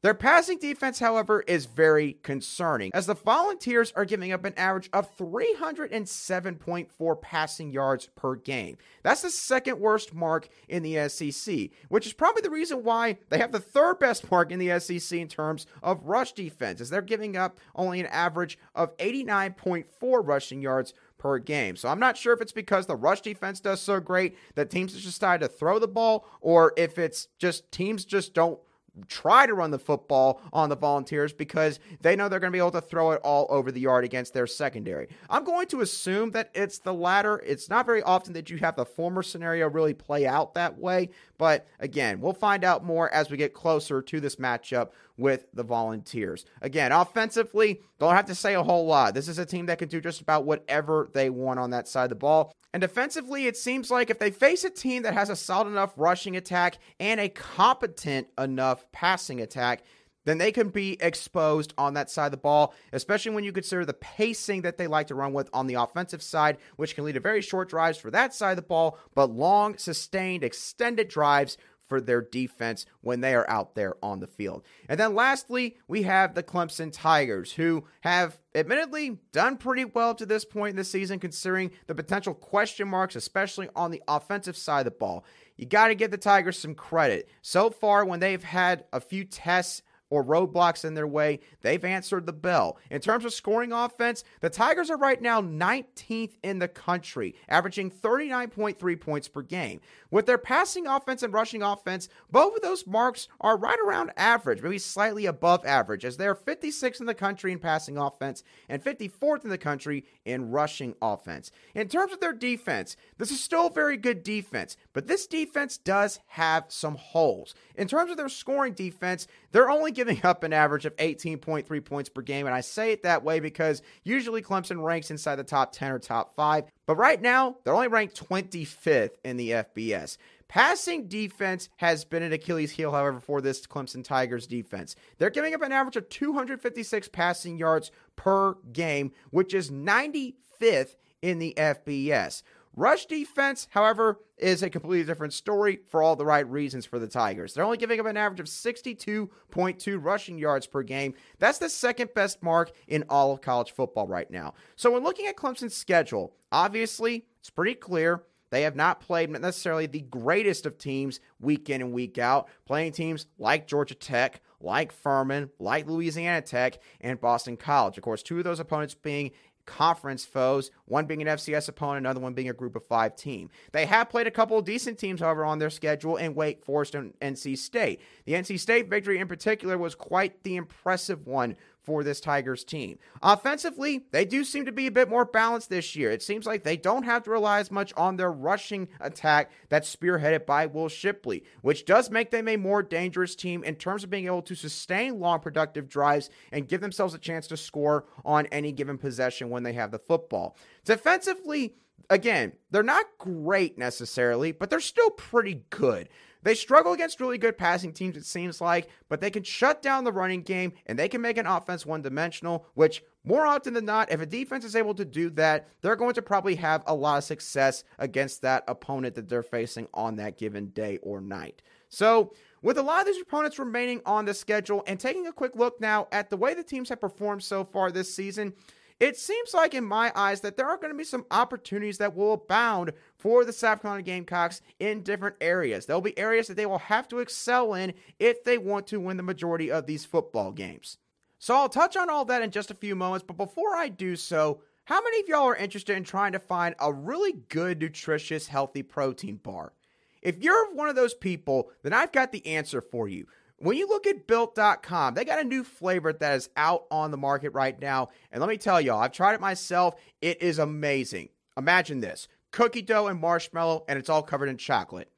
Their 0.05 0.13
passing 0.13 0.59
defense, 0.59 0.99
however, 0.99 1.43
is 1.47 1.65
very 1.65 2.19
concerning, 2.21 2.91
as 2.93 3.07
the 3.07 3.15
Volunteers 3.15 3.91
are 3.95 4.05
giving 4.05 4.31
up 4.31 4.45
an 4.45 4.53
average 4.55 4.87
of 4.93 5.17
307.4 5.17 7.21
passing 7.23 7.71
yards 7.71 8.07
per 8.15 8.35
game. 8.35 8.77
That's 9.01 9.23
the 9.23 9.31
second 9.31 9.79
worst 9.79 10.13
mark 10.13 10.47
in 10.69 10.83
the 10.83 11.09
SEC, 11.09 11.71
which 11.89 12.05
is 12.05 12.13
probably 12.13 12.43
the 12.43 12.51
reason 12.51 12.83
why 12.83 13.17
they 13.29 13.39
have 13.39 13.51
the 13.51 13.59
third 13.59 13.97
best 13.97 14.29
mark 14.29 14.51
in 14.51 14.59
the 14.59 14.79
SEC 14.79 15.17
in 15.17 15.27
terms 15.27 15.65
of 15.81 16.05
rush 16.05 16.33
defense, 16.33 16.81
as 16.81 16.91
they're 16.91 17.01
giving 17.01 17.35
up 17.35 17.57
only 17.73 17.99
an 17.99 18.05
average 18.05 18.59
of 18.75 18.95
89.4 18.97 19.85
rushing 20.23 20.61
yards 20.61 20.93
per 21.17 21.39
game. 21.39 21.75
So 21.75 21.89
I'm 21.89 21.99
not 21.99 22.15
sure 22.15 22.31
if 22.31 22.41
it's 22.41 22.51
because 22.51 22.85
the 22.85 22.95
rush 22.95 23.21
defense 23.21 23.59
does 23.59 23.81
so 23.81 23.99
great 23.99 24.37
that 24.53 24.69
teams 24.69 24.93
just 24.93 25.03
decide 25.03 25.39
to 25.39 25.47
throw 25.47 25.79
the 25.79 25.87
ball, 25.87 26.27
or 26.41 26.73
if 26.77 26.99
it's 26.99 27.27
just 27.39 27.71
teams 27.71 28.05
just 28.05 28.35
don't 28.35 28.59
try 29.07 29.45
to 29.45 29.53
run 29.53 29.71
the 29.71 29.79
football 29.79 30.41
on 30.53 30.69
the 30.69 30.75
Volunteers 30.75 31.33
because 31.33 31.79
they 32.01 32.15
know 32.15 32.29
they're 32.29 32.39
going 32.39 32.51
to 32.51 32.55
be 32.55 32.59
able 32.59 32.71
to 32.71 32.81
throw 32.81 33.11
it 33.11 33.21
all 33.23 33.47
over 33.49 33.71
the 33.71 33.79
yard 33.79 34.05
against 34.05 34.33
their 34.33 34.47
secondary. 34.47 35.07
I'm 35.29 35.43
going 35.43 35.67
to 35.67 35.81
assume 35.81 36.31
that 36.31 36.51
it's 36.53 36.79
the 36.79 36.93
latter. 36.93 37.41
It's 37.45 37.69
not 37.69 37.85
very 37.85 38.01
often 38.03 38.33
that 38.33 38.49
you 38.49 38.57
have 38.57 38.75
the 38.75 38.85
former 38.85 39.23
scenario 39.23 39.69
really 39.69 39.93
play 39.93 40.25
out 40.25 40.53
that 40.55 40.77
way, 40.77 41.09
but 41.37 41.67
again, 41.79 42.21
we'll 42.21 42.33
find 42.33 42.63
out 42.63 42.83
more 42.83 43.13
as 43.13 43.29
we 43.29 43.37
get 43.37 43.53
closer 43.53 44.01
to 44.01 44.19
this 44.19 44.37
matchup 44.37 44.89
with 45.17 45.47
the 45.53 45.63
Volunteers. 45.63 46.45
Again, 46.61 46.91
offensively, 46.91 47.81
don't 47.99 48.15
have 48.15 48.25
to 48.25 48.35
say 48.35 48.53
a 48.55 48.63
whole 48.63 48.85
lot. 48.85 49.13
This 49.13 49.27
is 49.27 49.39
a 49.39 49.45
team 49.45 49.67
that 49.67 49.79
can 49.79 49.89
do 49.89 50.01
just 50.01 50.21
about 50.21 50.45
whatever 50.45 51.09
they 51.13 51.29
want 51.29 51.59
on 51.59 51.71
that 51.71 51.87
side 51.87 52.03
of 52.03 52.09
the 52.09 52.15
ball. 52.15 52.53
And 52.73 52.81
defensively, 52.81 53.47
it 53.47 53.55
seems 53.55 53.89
like 53.89 54.09
if 54.09 54.19
they 54.19 54.31
face 54.31 54.65
a 54.65 54.69
team 54.69 55.03
that 55.03 55.13
has 55.13 55.29
a 55.29 55.35
solid 55.35 55.67
enough 55.67 55.93
rushing 55.95 56.35
attack 56.35 56.77
and 56.99 57.19
a 57.21 57.29
competent 57.29 58.27
enough 58.37 58.85
passing 58.91 59.39
attack, 59.39 59.83
then 60.25 60.39
they 60.39 60.51
can 60.51 60.69
be 60.69 60.97
exposed 60.99 61.73
on 61.77 61.93
that 61.93 62.09
side 62.09 62.25
of 62.25 62.31
the 62.31 62.37
ball, 62.37 62.73
especially 62.91 63.33
when 63.33 63.43
you 63.43 63.51
consider 63.51 63.85
the 63.85 63.93
pacing 63.93 64.63
that 64.63 64.77
they 64.77 64.87
like 64.87 65.07
to 65.07 65.15
run 65.15 65.33
with 65.33 65.49
on 65.53 65.67
the 65.67 65.75
offensive 65.75 66.21
side, 66.21 66.57
which 66.75 66.95
can 66.95 67.05
lead 67.05 67.13
to 67.13 67.19
very 67.19 67.41
short 67.41 67.69
drives 67.69 67.97
for 67.97 68.11
that 68.11 68.33
side 68.33 68.51
of 68.51 68.55
the 68.57 68.61
ball, 68.63 68.97
but 69.13 69.29
long, 69.29 69.77
sustained, 69.77 70.43
extended 70.43 71.07
drives 71.07 71.57
for 71.87 72.01
their 72.01 72.21
defense 72.21 72.85
when 73.01 73.21
they 73.21 73.35
are 73.35 73.49
out 73.49 73.75
there 73.75 73.95
on 74.01 74.19
the 74.19 74.27
field. 74.27 74.63
And 74.89 74.99
then 74.99 75.15
lastly, 75.15 75.77
we 75.87 76.03
have 76.03 76.33
the 76.33 76.43
Clemson 76.43 76.91
Tigers, 76.91 77.53
who 77.53 77.85
have 78.01 78.39
admittedly 78.53 79.19
done 79.31 79.57
pretty 79.57 79.85
well 79.85 80.15
to 80.15 80.25
this 80.25 80.45
point 80.45 80.71
in 80.71 80.75
the 80.77 80.83
season, 80.83 81.19
considering 81.19 81.71
the 81.87 81.95
potential 81.95 82.33
question 82.33 82.87
marks, 82.87 83.15
especially 83.15 83.69
on 83.75 83.91
the 83.91 84.03
offensive 84.07 84.57
side 84.57 84.79
of 84.79 84.85
the 84.85 84.91
ball. 84.91 85.25
You 85.57 85.65
got 85.65 85.87
to 85.87 85.95
give 85.95 86.11
the 86.11 86.17
Tigers 86.17 86.59
some 86.59 86.75
credit. 86.75 87.29
So 87.41 87.69
far, 87.69 88.05
when 88.05 88.19
they've 88.19 88.43
had 88.43 88.85
a 88.91 88.99
few 88.99 89.23
tests 89.23 89.81
or 90.09 90.23
roadblocks 90.23 90.85
in 90.85 90.93
their 90.93 91.07
way, 91.07 91.39
they've 91.61 91.83
answered 91.83 92.25
the 92.25 92.33
bell. 92.33 92.77
In 92.89 93.01
terms 93.01 93.25
of 93.25 93.33
scoring 93.33 93.71
offense, 93.71 94.23
the 94.41 94.49
Tigers 94.49 94.89
are 94.89 94.97
right 94.97 95.21
now 95.21 95.41
19th 95.41 96.33
in 96.43 96.59
the 96.59 96.67
country, 96.67 97.35
averaging 97.49 97.89
39.3 97.91 98.99
points 98.99 99.27
per 99.27 99.41
game. 99.41 99.81
With 100.11 100.25
their 100.25 100.37
passing 100.37 100.87
offense 100.87 101.23
and 101.23 101.33
rushing 101.33 101.61
offense, 101.61 102.07
both 102.31 102.55
of 102.55 102.61
those 102.61 102.87
marks 102.87 103.27
are 103.41 103.57
right 103.57 103.79
around 103.85 104.11
average, 104.15 104.61
maybe 104.61 104.77
slightly 104.77 105.25
above 105.25 105.65
average, 105.65 106.05
as 106.05 106.17
they're 106.17 106.35
56th 106.35 106.99
in 106.99 107.05
the 107.05 107.13
country 107.13 107.51
in 107.51 107.59
passing 107.59 107.97
offense 107.97 108.43
and 108.69 108.83
54th 108.83 109.43
in 109.43 109.49
the 109.49 109.57
country 109.57 110.05
in 110.23 110.51
rushing 110.51 110.95
offense. 111.01 111.51
In 111.73 111.87
terms 111.87 112.13
of 112.13 112.19
their 112.19 112.33
defense, 112.33 112.95
this 113.17 113.31
is 113.31 113.43
still 113.43 113.67
a 113.67 113.73
very 113.73 113.97
good 113.97 114.23
defense, 114.23 114.77
but 114.93 115.07
this 115.07 115.27
defense 115.27 115.77
does 115.77 116.19
have 116.27 116.65
some 116.69 116.95
holes. 116.95 117.55
In 117.75 117.87
terms 117.87 118.11
of 118.11 118.17
their 118.17 118.29
scoring 118.29 118.73
defense, 118.73 119.27
they're 119.51 119.69
only 119.69 119.91
giving 119.95 120.19
up 120.23 120.43
an 120.43 120.53
average 120.53 120.85
of 120.85 120.95
18.3 120.97 121.85
points 121.85 122.09
per 122.09 122.21
game. 122.21 122.45
And 122.45 122.55
I 122.55 122.61
say 122.61 122.91
it 122.91 123.03
that 123.03 123.23
way 123.23 123.39
because 123.39 123.81
usually 124.03 124.41
Clemson 124.41 124.83
ranks 124.83 125.09
inside 125.09 125.37
the 125.37 125.43
top 125.43 125.71
10 125.71 125.91
or 125.91 125.99
top 125.99 126.35
5. 126.35 126.65
But 126.85 126.97
right 126.97 127.21
now, 127.21 127.57
they're 127.63 127.73
only 127.73 127.87
ranked 127.87 128.21
25th 128.29 129.15
in 129.23 129.37
the 129.37 129.51
FBS. 129.51 130.17
Passing 130.47 131.07
defense 131.07 131.69
has 131.77 132.05
been 132.05 132.21
an 132.21 132.31
Achilles 132.31 132.71
heel, 132.71 132.91
however, 132.91 133.19
for 133.19 133.41
this 133.41 133.65
Clemson 133.65 134.03
Tigers 134.03 134.45
defense. 134.45 134.95
They're 135.17 135.31
giving 135.31 135.55
up 135.55 135.63
an 135.63 135.71
average 135.71 135.95
of 135.95 136.07
256 136.09 137.07
passing 137.09 137.57
yards 137.57 137.91
per 138.15 138.53
game, 138.71 139.11
which 139.31 139.53
is 139.53 139.71
95th 139.71 140.95
in 141.21 141.39
the 141.39 141.55
FBS. 141.57 142.43
Rush 142.75 143.05
defense, 143.05 143.67
however, 143.71 144.19
is 144.37 144.61
a 144.61 144.69
completely 144.69 145.05
different 145.05 145.31
story 145.31 145.79
for 145.87 146.03
all 146.03 146.17
the 146.17 146.25
right 146.25 146.47
reasons 146.49 146.85
for 146.85 146.99
the 146.99 147.07
Tigers. 147.07 147.53
They're 147.53 147.63
only 147.63 147.77
giving 147.77 147.99
up 148.01 148.05
an 148.05 148.17
average 148.17 148.41
of 148.41 148.47
62.2 148.47 150.03
rushing 150.03 150.37
yards 150.37 150.67
per 150.67 150.83
game. 150.83 151.13
That's 151.39 151.57
the 151.57 151.69
second 151.69 152.13
best 152.13 152.43
mark 152.43 152.73
in 152.87 153.05
all 153.09 153.31
of 153.31 153.41
college 153.41 153.71
football 153.71 154.07
right 154.07 154.29
now. 154.29 154.55
So, 154.75 154.91
when 154.91 155.03
looking 155.03 155.27
at 155.27 155.37
Clemson's 155.37 155.75
schedule, 155.75 156.35
obviously, 156.51 157.25
it's 157.39 157.49
pretty 157.49 157.75
clear. 157.75 158.23
They 158.51 158.63
have 158.63 158.75
not 158.75 159.01
played 159.01 159.29
necessarily 159.29 159.85
the 159.85 160.01
greatest 160.01 160.65
of 160.65 160.77
teams 160.77 161.19
week 161.39 161.69
in 161.69 161.81
and 161.81 161.93
week 161.93 162.17
out, 162.17 162.47
playing 162.65 162.91
teams 162.91 163.25
like 163.37 163.67
Georgia 163.67 163.95
Tech, 163.95 164.41
like 164.61 164.91
Furman, 164.91 165.49
like 165.59 165.87
Louisiana 165.87 166.41
Tech, 166.41 166.79
and 167.01 167.19
Boston 167.19 167.57
College. 167.57 167.97
Of 167.97 168.03
course, 168.03 168.23
two 168.23 168.37
of 168.37 168.43
those 168.43 168.59
opponents 168.59 168.95
being 168.95 169.31
conference 169.65 170.25
foes, 170.25 170.71
one 170.85 171.05
being 171.05 171.21
an 171.21 171.27
FCS 171.27 171.69
opponent, 171.69 172.05
another 172.05 172.19
one 172.19 172.33
being 172.33 172.49
a 172.49 172.53
group 172.53 172.75
of 172.75 172.85
five 172.85 173.15
team. 173.15 173.49
They 173.71 173.85
have 173.85 174.09
played 174.09 174.27
a 174.27 174.31
couple 174.31 174.57
of 174.57 174.65
decent 174.65 174.97
teams, 174.97 175.21
however, 175.21 175.45
on 175.45 175.59
their 175.59 175.69
schedule 175.69 176.17
in 176.17 176.35
Wake 176.35 176.63
Forest 176.63 176.95
and 176.95 177.13
NC 177.19 177.57
State. 177.57 178.01
The 178.25 178.33
NC 178.33 178.59
State 178.59 178.89
victory 178.89 179.19
in 179.19 179.27
particular 179.27 179.77
was 179.77 179.95
quite 179.95 180.43
the 180.43 180.55
impressive 180.55 181.25
one 181.27 181.55
for 181.85 182.03
this 182.03 182.19
Tigers 182.19 182.63
team. 182.63 182.97
Offensively, 183.21 184.05
they 184.11 184.25
do 184.25 184.43
seem 184.43 184.65
to 184.65 184.71
be 184.71 184.87
a 184.87 184.91
bit 184.91 185.09
more 185.09 185.25
balanced 185.25 185.69
this 185.69 185.95
year. 185.95 186.11
It 186.11 186.23
seems 186.23 186.45
like 186.45 186.63
they 186.63 186.77
don't 186.77 187.03
have 187.03 187.23
to 187.23 187.31
rely 187.31 187.59
as 187.59 187.71
much 187.71 187.93
on 187.95 188.17
their 188.17 188.31
rushing 188.31 188.87
attack 188.99 189.51
that's 189.69 189.95
spearheaded 189.95 190.45
by 190.45 190.65
Will 190.65 190.89
Shipley, 190.89 191.43
which 191.61 191.85
does 191.85 192.09
make 192.09 192.31
them 192.31 192.47
a 192.47 192.57
more 192.57 192.81
dangerous 192.81 193.35
team 193.35 193.63
in 193.63 193.75
terms 193.75 194.03
of 194.03 194.09
being 194.09 194.25
able 194.25 194.41
to 194.43 194.55
sustain 194.55 195.19
long, 195.19 195.39
productive 195.39 195.87
drives 195.87 196.29
and 196.51 196.67
give 196.67 196.81
themselves 196.81 197.13
a 197.13 197.19
chance 197.19 197.47
to 197.47 197.57
score 197.57 198.05
on 198.23 198.47
any 198.47 198.71
given 198.71 198.97
possession 198.97 199.49
when 199.49 199.63
they 199.63 199.73
have 199.73 199.91
the 199.91 199.99
football. 199.99 200.57
Defensively, 200.83 201.75
again, 202.09 202.53
they're 202.71 202.83
not 202.83 203.05
great 203.17 203.77
necessarily, 203.77 204.51
but 204.51 204.69
they're 204.69 204.79
still 204.79 205.11
pretty 205.11 205.63
good. 205.69 206.09
They 206.45 206.53
struggle 206.53 206.93
against 206.93 207.19
really 207.19 207.39
good 207.39 207.57
passing 207.57 207.91
teams, 207.91 208.15
it 208.15 208.23
seems 208.23 208.61
like, 208.61 208.87
but 209.09 209.19
they 209.19 209.31
can 209.31 209.41
shut 209.41 209.81
down 209.81 210.03
the 210.03 210.11
running 210.11 210.43
game 210.43 210.73
and 210.85 210.97
they 210.97 211.09
can 211.09 211.19
make 211.19 211.39
an 211.39 211.47
offense 211.47 211.87
one 211.87 212.03
dimensional, 212.03 212.67
which 212.75 213.03
more 213.23 213.47
often 213.47 213.73
than 213.73 213.85
not, 213.85 214.11
if 214.11 214.21
a 214.21 214.27
defense 214.27 214.63
is 214.63 214.75
able 214.75 214.93
to 214.93 215.05
do 215.05 215.31
that, 215.31 215.67
they're 215.81 215.95
going 215.95 216.13
to 216.13 216.21
probably 216.21 216.53
have 216.57 216.83
a 216.85 216.93
lot 216.93 217.17
of 217.17 217.23
success 217.23 217.83
against 217.97 218.43
that 218.43 218.63
opponent 218.67 219.15
that 219.15 219.27
they're 219.27 219.41
facing 219.41 219.87
on 219.91 220.17
that 220.17 220.37
given 220.37 220.67
day 220.67 220.99
or 221.01 221.19
night. 221.19 221.63
So, 221.89 222.33
with 222.61 222.77
a 222.77 222.83
lot 222.83 223.01
of 223.01 223.07
these 223.07 223.21
opponents 223.23 223.57
remaining 223.57 224.01
on 224.05 224.25
the 224.25 224.33
schedule 224.35 224.83
and 224.85 224.99
taking 224.99 225.25
a 225.25 225.33
quick 225.33 225.55
look 225.55 225.81
now 225.81 226.07
at 226.11 226.29
the 226.29 226.37
way 226.37 226.53
the 226.53 226.63
teams 226.63 226.89
have 226.89 227.01
performed 227.01 227.41
so 227.41 227.63
far 227.63 227.91
this 227.91 228.13
season, 228.13 228.53
it 228.99 229.17
seems 229.17 229.53
like, 229.53 229.73
in 229.73 229.83
my 229.83 230.11
eyes, 230.15 230.41
that 230.41 230.55
there 230.55 230.67
are 230.67 230.77
going 230.77 230.91
to 230.91 230.97
be 230.97 231.03
some 231.03 231.25
opportunities 231.29 231.97
that 231.97 232.15
will 232.15 232.33
abound 232.33 232.93
for 233.17 233.43
the 233.43 233.51
South 233.51 233.81
Carolina 233.81 234.03
Gamecocks 234.03 234.61
in 234.79 235.03
different 235.03 235.35
areas. 235.41 235.85
There'll 235.85 236.01
be 236.01 236.17
areas 236.17 236.47
that 236.47 236.55
they 236.55 236.65
will 236.65 236.77
have 236.77 237.07
to 237.09 237.19
excel 237.19 237.73
in 237.73 237.93
if 238.19 238.43
they 238.43 238.57
want 238.57 238.87
to 238.87 238.99
win 238.99 239.17
the 239.17 239.23
majority 239.23 239.69
of 239.69 239.85
these 239.85 240.05
football 240.05 240.51
games. 240.51 240.97
So 241.39 241.55
I'll 241.55 241.69
touch 241.69 241.97
on 241.97 242.09
all 242.09 242.25
that 242.25 242.41
in 242.41 242.51
just 242.51 242.71
a 242.71 242.75
few 242.75 242.95
moments, 242.95 243.25
but 243.27 243.37
before 243.37 243.75
I 243.75 243.89
do 243.89 244.15
so, 244.15 244.61
how 244.85 245.01
many 245.01 245.19
of 245.19 245.27
y'all 245.27 245.47
are 245.47 245.55
interested 245.55 245.97
in 245.97 246.03
trying 246.03 246.31
to 246.31 246.39
find 246.39 246.75
a 246.79 246.93
really 246.93 247.33
good, 247.49 247.81
nutritious, 247.81 248.47
healthy 248.47 248.81
protein 248.81 249.37
bar? 249.37 249.73
If 250.21 250.41
you're 250.41 250.73
one 250.73 250.89
of 250.89 250.95
those 250.95 251.13
people, 251.13 251.69
then 251.83 251.91
I've 251.91 252.11
got 252.11 252.31
the 252.31 252.45
answer 252.47 252.81
for 252.81 253.07
you. 253.07 253.27
When 253.65 253.77
you 253.77 253.87
look 253.87 254.05
at 254.05 254.27
built.com, 254.27 255.15
they 255.15 255.25
got 255.25 255.39
a 255.39 255.43
new 255.43 255.63
flavor 255.63 256.13
that 256.13 256.35
is 256.35 256.51
out 256.55 256.85
on 256.91 257.09
the 257.09 257.17
market 257.17 257.49
right 257.53 257.79
now. 257.81 258.09
And 258.31 258.39
let 258.39 258.47
me 258.47 258.57
tell 258.57 258.79
y'all, 258.79 259.01
I've 259.01 259.11
tried 259.11 259.33
it 259.33 259.41
myself. 259.41 259.95
It 260.21 260.43
is 260.43 260.59
amazing. 260.59 261.29
Imagine 261.57 261.99
this 261.99 262.27
cookie 262.51 262.83
dough 262.83 263.07
and 263.07 263.19
marshmallow, 263.19 263.85
and 263.89 263.97
it's 263.97 264.07
all 264.07 264.21
covered 264.21 264.49
in 264.49 264.57
chocolate. 264.57 265.09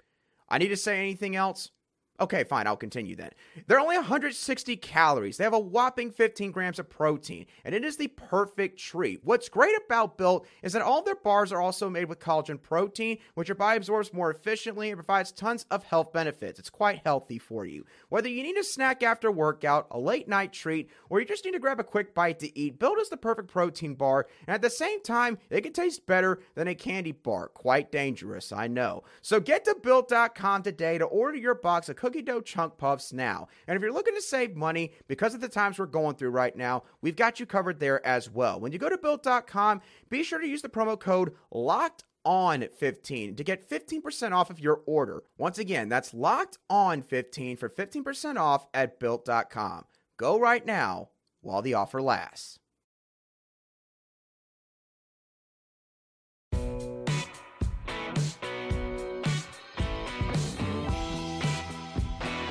I 0.48 0.60
need 0.60 0.70
to 0.70 0.78
say 0.78 0.98
anything 0.98 1.36
else? 1.36 1.72
Okay, 2.20 2.44
fine, 2.44 2.66
I'll 2.66 2.76
continue 2.76 3.16
then. 3.16 3.30
They're 3.68 3.80
only 3.80 3.96
160 3.96 4.76
calories. 4.78 5.38
They 5.38 5.44
have 5.44 5.54
a 5.54 5.60
whopping 5.60 6.10
15 6.10 6.52
grams 6.52 6.80
of 6.80 6.90
protein, 6.90 7.46
and 7.64 7.76
it 7.76 7.86
is 7.86 7.98
the 7.98 8.08
perfect 8.08 8.80
treat. 8.80 9.20
What's 9.24 9.50
great 9.50 9.76
about 9.86 10.18
Built 10.18 10.48
is 10.64 10.74
that 10.74 10.82
all 10.82 11.04
their 11.04 11.16
bars 11.16 11.52
are 11.52 11.62
also 11.62 11.92
made 11.92 12.06
with 12.06 12.20
collagen 12.20 12.60
protein, 12.60 13.20
which 13.36 13.50
your 13.50 13.56
body 13.56 13.78
absorbs 13.78 14.14
more 14.14 14.32
efficiently 14.32 14.90
and 14.90 14.98
provides 14.98 15.32
tons 15.32 15.68
of 15.70 15.84
health 15.84 16.12
benefits. 16.12 16.58
It's 16.58 16.72
quite 16.72 17.02
healthy 17.04 17.38
for 17.38 17.66
you. 17.66 17.86
Whether 18.10 18.30
you 18.30 18.42
need 18.42 18.58
a 18.58 18.64
snack 18.64 19.04
after 19.04 19.32
workout, 19.32 19.86
a 19.92 20.00
late 20.00 20.28
night 20.28 20.54
treat, 20.54 20.90
or 21.12 21.20
you 21.20 21.26
just 21.28 21.46
need 21.46 21.52
to 21.52 21.60
grab 21.60 21.80
a 21.80 21.84
quick 21.84 22.16
bite 22.16 22.40
to 22.40 22.58
eat, 22.58 22.80
Built 22.80 23.00
is 23.00 23.10
the 23.10 23.18
perfect 23.18 23.50
protein 23.50 23.94
bar, 23.94 24.26
and 24.48 24.56
at 24.56 24.64
the 24.64 24.72
same 24.72 25.04
time, 25.04 25.38
it 25.52 25.62
can 25.62 25.74
taste 25.74 26.08
better 26.08 26.40
than 26.56 26.68
a 26.68 26.74
candy 26.74 27.12
bar. 27.12 27.50
Quite 27.50 27.92
dangerous, 27.92 28.52
I 28.52 28.66
know. 28.66 29.04
So 29.22 29.40
get 29.40 29.66
to 29.66 29.76
Built.com 29.76 30.64
today 30.64 30.98
to 30.98 31.06
order 31.06 31.38
your 31.38 31.54
box 31.54 31.90
of 31.90 31.96
cookie 32.08 32.22
dough 32.22 32.40
chunk 32.40 32.78
puffs 32.78 33.12
now. 33.12 33.50
And 33.68 33.76
if 33.76 33.82
you're 33.82 33.92
looking 33.92 34.16
to 34.16 34.22
save 34.22 34.56
money 34.56 34.94
because 35.10 35.34
of 35.34 35.42
the 35.42 35.50
times 35.50 35.78
we're 35.78 35.88
going 35.88 36.16
through 36.16 36.30
right 36.30 36.56
now, 36.56 36.84
we've 37.02 37.18
got 37.18 37.38
you 37.38 37.46
covered 37.46 37.82
there 37.82 38.06
as 38.08 38.30
well. 38.30 38.62
When 38.62 38.72
you 38.72 38.80
go 38.80 38.88
to 38.88 38.98
built.com, 38.98 39.82
be 40.10 40.24
sure 40.24 40.40
to 40.40 40.48
use 40.48 40.62
the 40.62 40.70
promo 40.70 40.98
code 40.98 41.34
locked 41.52 42.06
on 42.24 42.66
15 42.78 43.36
to 43.36 43.44
get 43.44 43.70
15% 43.70 44.32
off 44.32 44.50
of 44.50 44.62
your 44.62 44.84
order. 44.86 45.24
Once 45.38 45.60
again, 45.60 45.90
that's 45.90 46.14
locked 46.14 46.58
on 46.70 47.02
15 47.02 47.58
for 47.58 47.68
15% 47.68 48.38
off 48.38 48.68
at 48.74 49.02
built.com. 49.02 49.84
Go 50.16 50.40
right 50.40 50.66
now 50.66 51.10
while 51.42 51.62
the 51.62 51.74
offer 51.74 52.02
lasts. 52.02 52.60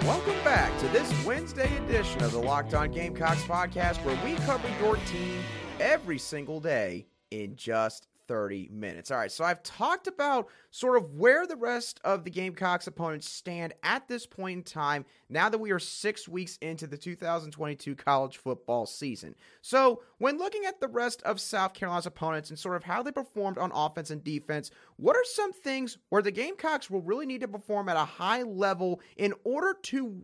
Welcome 0.06 0.40
back 0.44 0.78
to 0.78 0.86
this 0.90 1.12
Wednesday 1.26 1.76
edition 1.78 2.22
of 2.22 2.30
the 2.30 2.38
Locked 2.38 2.74
On 2.74 2.92
Gamecocks 2.92 3.42
podcast, 3.42 3.96
where 4.04 4.16
we 4.24 4.36
cover 4.44 4.68
your 4.80 4.94
team 4.98 5.42
every 5.80 6.16
single 6.16 6.60
day 6.60 7.08
in 7.32 7.56
just 7.56 8.06
30 8.28 8.70
minutes. 8.72 9.10
All 9.10 9.18
right, 9.18 9.30
so 9.30 9.44
I've 9.44 9.62
talked 9.62 10.06
about 10.06 10.48
sort 10.70 10.96
of 10.96 11.14
where 11.14 11.46
the 11.46 11.56
rest 11.56 12.00
of 12.04 12.24
the 12.24 12.30
Gamecocks 12.30 12.86
opponents 12.86 13.28
stand 13.28 13.74
at 13.82 14.08
this 14.08 14.26
point 14.26 14.58
in 14.58 14.62
time 14.62 15.04
now 15.28 15.48
that 15.48 15.58
we 15.58 15.70
are 15.70 15.78
six 15.78 16.28
weeks 16.28 16.58
into 16.60 16.86
the 16.86 16.96
2022 16.96 17.94
college 17.94 18.36
football 18.36 18.86
season. 18.86 19.34
So, 19.62 20.02
when 20.18 20.38
looking 20.38 20.64
at 20.64 20.80
the 20.80 20.88
rest 20.88 21.22
of 21.22 21.40
South 21.40 21.74
Carolina's 21.74 22.06
opponents 22.06 22.50
and 22.50 22.58
sort 22.58 22.76
of 22.76 22.84
how 22.84 23.02
they 23.02 23.12
performed 23.12 23.58
on 23.58 23.72
offense 23.74 24.10
and 24.10 24.22
defense, 24.22 24.70
what 24.96 25.16
are 25.16 25.24
some 25.24 25.52
things 25.52 25.98
where 26.08 26.22
the 26.22 26.30
Gamecocks 26.30 26.90
will 26.90 27.02
really 27.02 27.26
need 27.26 27.40
to 27.42 27.48
perform 27.48 27.88
at 27.88 27.96
a 27.96 28.04
high 28.04 28.42
level 28.42 29.00
in 29.16 29.34
order 29.44 29.76
to 29.84 30.22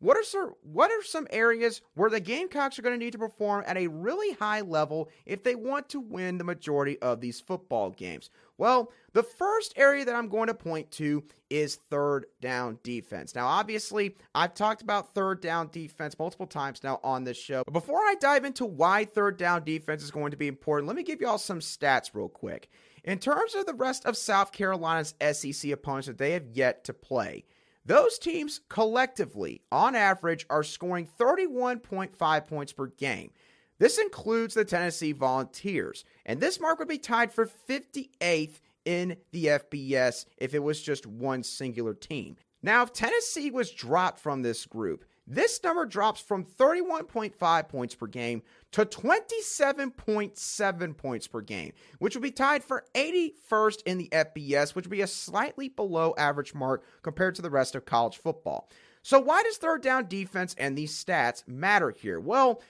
what 0.00 0.16
are 0.16 0.24
some 0.24 0.54
what 0.62 0.90
are 0.90 1.02
some 1.02 1.26
areas 1.30 1.82
where 1.94 2.10
the 2.10 2.20
Gamecocks 2.20 2.78
are 2.78 2.82
going 2.82 2.98
to 2.98 3.04
need 3.04 3.12
to 3.12 3.18
perform 3.18 3.64
at 3.66 3.76
a 3.76 3.86
really 3.86 4.32
high 4.32 4.62
level 4.62 5.10
if 5.26 5.42
they 5.42 5.54
want 5.54 5.90
to 5.90 6.00
win 6.00 6.38
the 6.38 6.44
majority 6.44 6.98
of 7.00 7.20
these 7.20 7.38
football 7.38 7.90
games? 7.90 8.30
Well, 8.56 8.92
the 9.12 9.22
first 9.22 9.74
area 9.76 10.04
that 10.04 10.14
I'm 10.14 10.28
going 10.28 10.48
to 10.48 10.54
point 10.54 10.90
to 10.92 11.22
is 11.50 11.76
third 11.90 12.26
down 12.40 12.78
defense. 12.82 13.34
Now, 13.34 13.46
obviously, 13.46 14.16
I've 14.34 14.54
talked 14.54 14.80
about 14.82 15.14
third 15.14 15.40
down 15.42 15.68
defense 15.70 16.18
multiple 16.18 16.46
times 16.46 16.82
now 16.82 17.00
on 17.04 17.24
this 17.24 17.38
show. 17.38 17.62
But 17.64 17.72
before 17.72 18.00
I 18.00 18.14
dive 18.18 18.44
into 18.44 18.64
why 18.64 19.04
third 19.04 19.36
down 19.36 19.64
defense 19.64 20.02
is 20.02 20.10
going 20.10 20.30
to 20.30 20.36
be 20.36 20.48
important, 20.48 20.88
let 20.88 20.96
me 20.96 21.02
give 21.02 21.20
you 21.20 21.28
all 21.28 21.38
some 21.38 21.60
stats 21.60 22.10
real 22.14 22.28
quick. 22.28 22.70
In 23.04 23.18
terms 23.18 23.54
of 23.54 23.66
the 23.66 23.74
rest 23.74 24.06
of 24.06 24.16
South 24.16 24.52
Carolina's 24.52 25.14
SEC 25.32 25.70
opponents 25.72 26.06
that 26.06 26.18
they 26.18 26.32
have 26.32 26.48
yet 26.52 26.84
to 26.84 26.94
play, 26.94 27.44
those 27.84 28.18
teams 28.18 28.60
collectively, 28.68 29.62
on 29.72 29.94
average, 29.94 30.46
are 30.50 30.62
scoring 30.62 31.08
31.5 31.18 32.46
points 32.46 32.72
per 32.72 32.86
game. 32.86 33.30
This 33.78 33.98
includes 33.98 34.54
the 34.54 34.64
Tennessee 34.64 35.12
Volunteers, 35.12 36.04
and 36.26 36.38
this 36.38 36.60
mark 36.60 36.78
would 36.78 36.88
be 36.88 36.98
tied 36.98 37.32
for 37.32 37.46
58th 37.46 38.60
in 38.84 39.16
the 39.32 39.46
FBS 39.46 40.26
if 40.36 40.54
it 40.54 40.62
was 40.62 40.82
just 40.82 41.06
one 41.06 41.42
singular 41.42 41.94
team. 41.94 42.36
Now, 42.62 42.82
if 42.82 42.92
Tennessee 42.92 43.50
was 43.50 43.70
dropped 43.70 44.20
from 44.20 44.42
this 44.42 44.66
group, 44.66 45.04
this 45.30 45.62
number 45.62 45.86
drops 45.86 46.20
from 46.20 46.44
31.5 46.44 47.68
points 47.68 47.94
per 47.94 48.08
game 48.08 48.42
to 48.72 48.84
27.7 48.84 50.96
points 50.96 51.28
per 51.28 51.40
game, 51.40 51.72
which 52.00 52.16
would 52.16 52.22
be 52.22 52.32
tied 52.32 52.64
for 52.64 52.84
81st 52.96 53.82
in 53.86 53.98
the 53.98 54.08
FBS, 54.10 54.74
which 54.74 54.86
would 54.86 54.90
be 54.90 55.02
a 55.02 55.06
slightly 55.06 55.68
below 55.68 56.16
average 56.18 56.52
mark 56.52 56.82
compared 57.02 57.36
to 57.36 57.42
the 57.42 57.50
rest 57.50 57.76
of 57.76 57.84
college 57.84 58.16
football. 58.16 58.68
So, 59.02 59.20
why 59.20 59.44
does 59.44 59.56
third 59.56 59.82
down 59.82 60.08
defense 60.08 60.56
and 60.58 60.76
these 60.76 60.92
stats 60.92 61.46
matter 61.46 61.90
here? 61.90 62.18
Well, 62.18 62.60